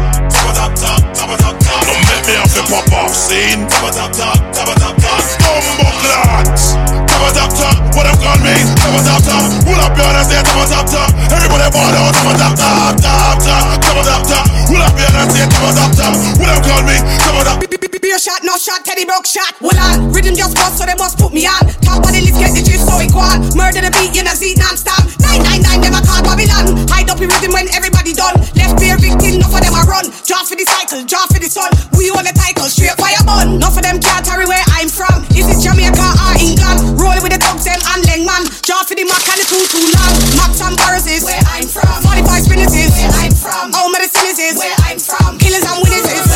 Pop 2.67 2.91
off 2.91 3.15
scene. 3.15 3.63
Top, 3.67 3.91
top, 3.95 4.11
top, 4.11 4.35
top, 4.51 4.75
top, 4.75 4.95
top. 4.99 5.23
Bumbo 5.39 5.87
clans. 6.03 6.75
Top, 7.07 7.31
top, 7.33 7.51
top. 7.55 7.95
What 7.95 8.03
them 8.05 8.17
call 8.19 8.37
me? 8.43 8.55
Top, 8.75 8.99
top, 9.07 9.21
top. 9.23 9.43
Pull 9.63 9.79
up 9.79 9.95
your 9.95 10.11
hands, 10.11 10.27
say 10.27 10.43
top, 10.43 10.67
top, 10.67 10.85
top. 10.85 11.09
Everybody 11.31 11.67
fall 11.71 11.95
out. 11.95 12.13
Top, 12.13 12.35
top, 12.35 12.53
top, 12.59 12.99
top, 12.99 13.39
top. 13.39 13.81
Top, 14.03 14.23
top, 14.27 14.46
top. 14.67 14.75
Pull 14.75 14.83
up 14.83 14.99
your 14.99 15.11
hands, 15.15 15.33
say 15.33 15.47
top, 15.47 15.71
top, 15.75 15.91
top. 15.95 16.13
What 16.39 16.47
them 16.51 16.59
call 16.63 16.83
me? 16.83 16.95
Top, 17.23 17.43
top. 17.43 17.63
Be 17.97 18.13
a 18.13 18.19
shot, 18.19 18.39
no 18.45 18.55
shot, 18.55 18.85
Teddy 18.85 19.03
Bruckshot. 19.03 19.59
Well 19.59 19.75
on, 19.75 20.13
rhythm 20.13 20.31
just 20.37 20.55
bust, 20.55 20.77
so 20.77 20.85
they 20.85 20.95
must 20.95 21.17
put 21.17 21.33
me 21.33 21.43
on. 21.43 21.65
Top 21.81 22.05
of 22.05 22.11
the 22.13 22.21
list, 22.21 22.37
get 22.39 22.53
the 22.53 22.63
gist, 22.63 22.85
so 22.87 22.95
it 23.01 23.11
go 23.11 23.19
on. 23.19 23.41
Murder 23.57 23.81
the 23.83 23.91
beat, 23.91 24.15
you 24.15 24.23
know, 24.23 24.37
see 24.37 24.53
non-stop. 24.55 25.01
999, 25.19 25.81
them 25.81 25.97
a 25.97 26.01
call 26.05 26.21
Babylon. 26.23 26.87
Hide 26.87 27.09
up 27.09 27.19
in 27.19 27.27
rhythm 27.27 27.51
when 27.51 27.67
everybody 27.73 28.13
done. 28.13 28.37
Left 28.55 28.77
beer 28.79 28.95
victim, 29.01 29.41
no 29.41 29.49
for 29.49 29.59
them 29.59 29.73
a 29.75 29.83
run. 29.89 30.07
Draw 30.23 30.39
for 30.45 30.55
the 30.55 30.63
cycle, 30.63 31.03
draw 31.03 31.25
for 31.27 31.41
the 31.41 31.49
sun. 31.49 31.67
We 31.97 32.13
own 32.13 32.23
the 32.23 32.31
title, 32.37 32.69
straight 32.69 32.95
fire 33.01 33.19
bun. 33.25 33.59
None 33.59 33.73
for 33.73 33.81
them 33.81 33.97
can't 33.97 34.23
carry 34.23 34.45
where 34.45 34.63
I'm 34.77 34.87
from. 34.87 35.25
Is 35.33 35.49
it 35.49 35.59
Jamaica 35.59 36.07
or 36.29 36.37
England? 36.37 37.01
Rolling 37.01 37.25
with 37.25 37.33
the 37.33 37.41
thugs, 37.41 37.65
them 37.65 37.81
and 37.97 38.05
Lengman. 38.05 38.45
Draw 38.61 38.85
for 38.85 38.95
the 38.95 39.03
Mac 39.09 39.25
and 39.25 39.41
the 39.41 39.45
too 39.49 39.63
too 39.67 39.83
long. 39.97 40.13
Max 40.37 40.61
and 40.63 40.77
Burrs 40.79 41.09
is 41.09 41.25
where 41.25 41.41
I'm 41.49 41.65
from. 41.67 41.91
45 42.07 42.45
spinners 42.45 42.71
is 42.77 42.93
where 42.93 43.11
I'm 43.25 43.33
from. 43.33 43.73
All 43.73 43.89
medicine 43.89 44.37
is 44.37 44.56
where 44.57 44.73
I'm 44.89 44.97
from. 44.99 45.37
Killers 45.37 45.63
and 45.63 45.77
winners. 45.83 46.05
It's 46.09 46.27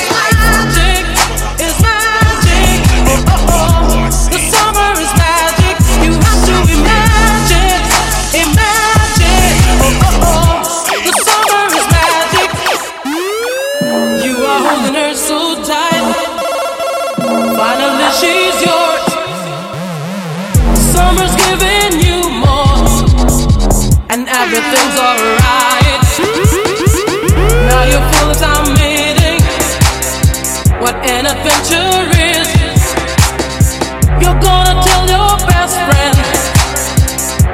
magic. 1.82 2.82
Oh, 3.10 3.26
oh, 3.28 3.50
oh. 3.50 4.06
The 4.30 4.38
summer 4.54 4.94
is 5.02 5.10
magic. 5.18 5.76
You 6.06 6.14
have 6.22 6.42
to 6.46 6.54
imagine. 6.70 7.82
Imagine. 8.46 9.58
Oh, 9.82 10.06
oh, 10.06 10.30
oh. 10.30 10.62
The 11.06 11.14
summer 11.26 11.66
is 11.74 11.86
magic. 11.90 12.50
You 14.26 14.34
are 14.46 14.62
holding 14.70 14.94
her 14.96 15.14
so 15.16 15.56
tight. 15.66 16.06
Finally, 17.58 18.10
she's 18.22 18.58
yours. 18.62 19.02
Summer's 20.94 21.34
giving 21.46 21.94
you 22.06 22.18
more. 22.46 22.86
And 24.10 24.28
everything's 24.30 24.98
alright. 25.00 25.41
What 30.92 31.06
an 31.10 31.26
adventure 31.26 32.04
is. 32.20 32.84
You're 34.22 34.40
gonna 34.44 34.76
tell 34.84 35.04
your 35.08 35.32
best 35.48 35.76
friend. 35.88 36.18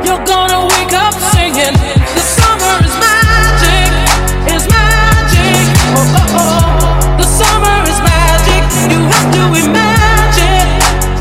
You're 0.06 0.24
gonna 0.26 0.66
wake 0.74 0.94
up 0.94 1.14
singing. 1.34 1.78
The 2.18 2.24
summer 2.38 2.76
is 2.88 2.96
magic, 2.98 3.90
is 4.56 4.64
magic. 4.74 5.64
Oh, 5.94 6.18
oh 6.18 6.34
oh 6.34 6.42
oh. 6.42 7.18
The 7.22 7.28
summer 7.40 7.78
is 7.92 8.00
magic. 8.02 8.64
You 8.92 9.00
have 9.06 9.30
to 9.38 9.44
imagine, 9.66 10.70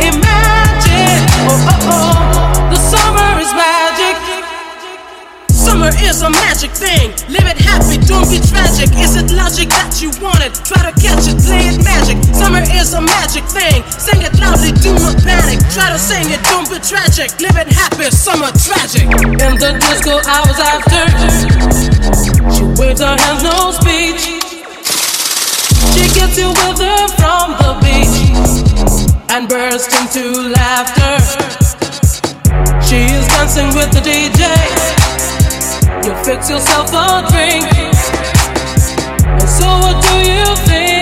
imagine. 0.01 1.21
Oh 1.53 1.73
oh 1.73 1.93
oh. 1.93 2.71
The 2.73 2.81
summer 2.93 3.31
is 3.45 3.53
magic. 3.53 4.17
Summer 5.53 5.91
is 6.09 6.23
a 6.23 6.31
magic 6.31 6.71
thing. 6.71 7.11
Live 7.29 7.47
it 7.53 7.56
don't 8.07 8.31
be 8.31 8.39
tragic. 8.39 8.95
Is 9.03 9.19
it 9.19 9.35
logic 9.35 9.69
that 9.75 9.99
you 9.99 10.15
want 10.23 10.41
it? 10.41 10.55
Try 10.63 10.87
to 10.87 10.95
catch 10.95 11.27
it, 11.27 11.37
play 11.43 11.67
it 11.67 11.83
magic. 11.83 12.17
Summer 12.31 12.63
is 12.63 12.95
a 12.95 13.03
magic 13.03 13.45
thing. 13.51 13.83
Sing 13.91 14.23
it 14.23 14.35
loudly, 14.39 14.73
do 14.79 14.95
not 14.95 15.19
panic. 15.27 15.59
Try 15.75 15.91
to 15.91 15.99
sing 15.99 16.31
it, 16.31 16.41
don't 16.47 16.71
be 16.71 16.79
tragic. 16.79 17.35
Live 17.43 17.59
it 17.59 17.71
happy, 17.75 18.09
summer 18.15 18.55
tragic. 18.55 19.11
In 19.11 19.59
the 19.59 19.75
disco 19.83 20.23
hours 20.23 20.59
after, 20.63 21.03
she 22.55 22.63
waves 22.79 23.03
her 23.03 23.19
hands, 23.19 23.43
no 23.43 23.75
speech. 23.75 24.23
She 25.93 26.05
gets 26.15 26.39
you 26.39 26.49
with 26.55 26.79
her 26.79 27.03
from 27.19 27.59
the 27.59 27.73
beach 27.83 28.17
and 29.35 29.49
bursts 29.49 29.91
into 29.99 30.55
laughter. 30.55 31.19
She 32.87 33.03
is 33.11 33.27
dancing 33.35 33.75
with 33.75 33.91
the 33.91 34.01
DJ. 34.01 34.47
You 36.07 36.15
fix 36.23 36.49
yourself 36.49 36.93
a 36.93 37.27
drink. 37.33 37.96
So 39.59 39.67
what 39.67 40.03
do 40.03 40.31
you 40.31 40.57
think? 40.67 40.96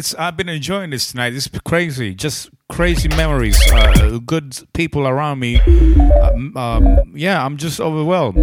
It's 0.00 0.14
I've 0.14 0.34
been 0.34 0.48
enjoying 0.48 0.88
this 0.88 1.10
tonight. 1.10 1.34
It's 1.34 1.46
crazy, 1.66 2.14
just 2.14 2.48
crazy 2.70 3.10
memories. 3.10 3.60
Uh, 3.70 4.18
good 4.24 4.58
people 4.72 5.06
around 5.06 5.40
me. 5.40 5.60
Um, 5.60 6.56
um, 6.56 7.12
yeah, 7.14 7.44
I'm 7.44 7.58
just 7.58 7.82
overwhelmed. 7.82 8.36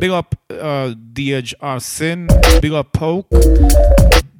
Big 0.00 0.10
up 0.10 0.34
uh, 0.50 0.94
DHR 1.12 1.80
Sin. 1.80 2.26
Big 2.60 2.72
up 2.72 2.92
Poke. 2.92 3.30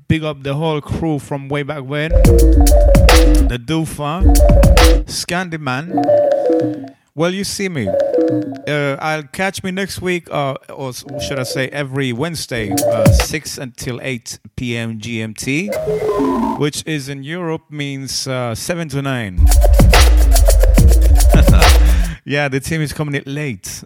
Big 0.09 0.25
up 0.25 0.43
the 0.43 0.55
whole 0.55 0.81
crew 0.81 1.21
from 1.21 1.49
way 1.49 1.63
back 1.63 1.85
when. 1.85 2.11
The 2.11 3.63
Doofa. 3.65 4.25
Scandyman. 5.05 5.87
Well, 7.15 7.35
you 7.35 7.43
see 7.43 7.69
me. 7.69 7.89
Uh, 7.89 8.97
I'll 9.01 9.25
catch 9.25 9.65
me 9.65 9.73
next 9.73 10.01
week, 10.01 10.29
uh, 10.31 10.55
or 10.69 10.93
should 10.93 11.41
I 11.41 11.43
say 11.43 11.69
every 11.69 12.13
Wednesday, 12.13 12.71
uh, 12.71 13.11
6 13.11 13.59
until 13.59 13.99
8 14.01 14.39
p.m. 14.55 15.01
GMT, 15.01 16.59
which 16.61 16.85
is 16.87 17.09
in 17.09 17.25
Europe 17.25 17.63
means 17.69 18.29
uh, 18.29 18.55
7 18.55 18.89
to 18.91 19.03
9. 19.03 19.39
yeah, 22.25 22.47
the 22.49 22.61
team 22.63 22.81
is 22.81 22.93
coming 22.93 23.17
in 23.17 23.25
late. 23.27 23.83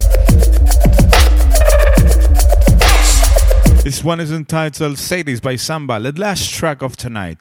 This 3.85 4.05
one 4.05 4.21
is 4.21 4.33
entitled 4.33 4.99
Sadie's 4.99 5.41
by 5.41 5.57
Samba, 5.57 5.99
the 5.99 6.13
last 6.13 6.53
track 6.53 6.83
of 6.83 6.97
tonight. 6.97 7.39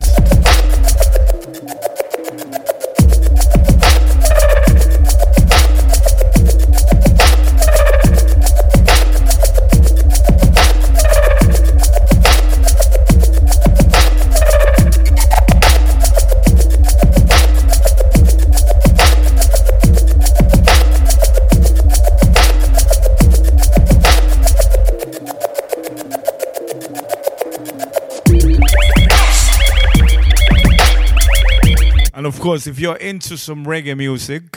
Course, 32.44 32.68
if 32.68 32.78
you're 32.78 32.98
into 32.98 33.38
some 33.38 33.66
reggae 33.66 33.96
music, 33.96 34.52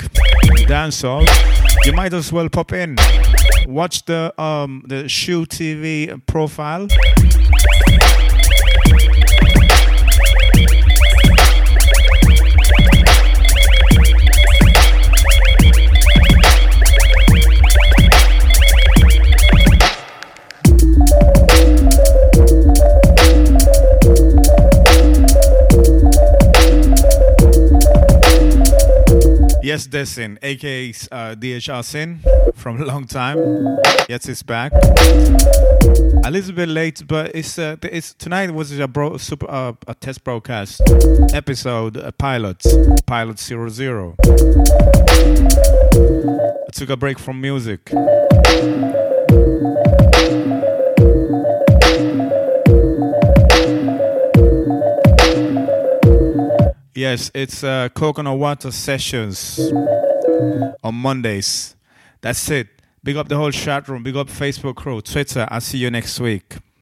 dancehall, 0.66 1.24
you 1.84 1.92
might 1.92 2.12
as 2.12 2.32
well 2.32 2.48
pop 2.48 2.72
in. 2.72 2.96
Watch 3.68 4.04
the 4.06 4.34
um 4.42 4.82
the 4.88 5.08
Shoe 5.08 5.46
TV 5.46 6.20
profile. 6.26 6.88
Yes, 29.76 29.88
Desin, 29.88 30.38
aka 30.40 30.88
uh, 31.12 31.34
DHR 31.34 31.84
Sin 31.84 32.20
from 32.54 32.80
a 32.80 32.86
long 32.86 33.06
time. 33.06 33.36
Yes, 34.08 34.26
it's 34.26 34.42
back. 34.42 34.72
A 34.72 36.30
little 36.30 36.54
bit 36.54 36.70
late, 36.70 37.02
but 37.06 37.34
it's 37.34 37.58
uh, 37.58 37.76
it's 37.82 38.14
tonight 38.14 38.52
was 38.52 38.72
a 38.78 38.88
bro, 38.88 39.18
super 39.18 39.44
uh, 39.50 39.74
a 39.86 39.94
test 39.94 40.24
broadcast 40.24 40.80
episode, 41.34 41.98
a 41.98 42.10
pilot, 42.10 42.64
pilot 43.04 43.38
zero 43.38 43.68
zero. 43.68 44.14
I 44.24 44.30
took 46.72 46.88
a 46.88 46.96
break 46.96 47.18
from 47.18 47.42
music. 47.42 47.90
Yes, 56.96 57.30
it's 57.34 57.62
uh, 57.62 57.90
Coconut 57.90 58.38
Water 58.38 58.70
Sessions 58.70 59.60
on 60.82 60.94
Mondays. 60.94 61.76
That's 62.22 62.50
it. 62.50 62.68
Big 63.04 63.18
up 63.18 63.28
the 63.28 63.36
whole 63.36 63.50
chat 63.50 63.86
room. 63.86 64.02
Big 64.02 64.16
up 64.16 64.28
Facebook 64.28 64.76
crew, 64.76 65.02
Twitter. 65.02 65.46
I'll 65.50 65.60
see 65.60 65.76
you 65.76 65.90
next 65.90 66.18
week. 66.18 66.56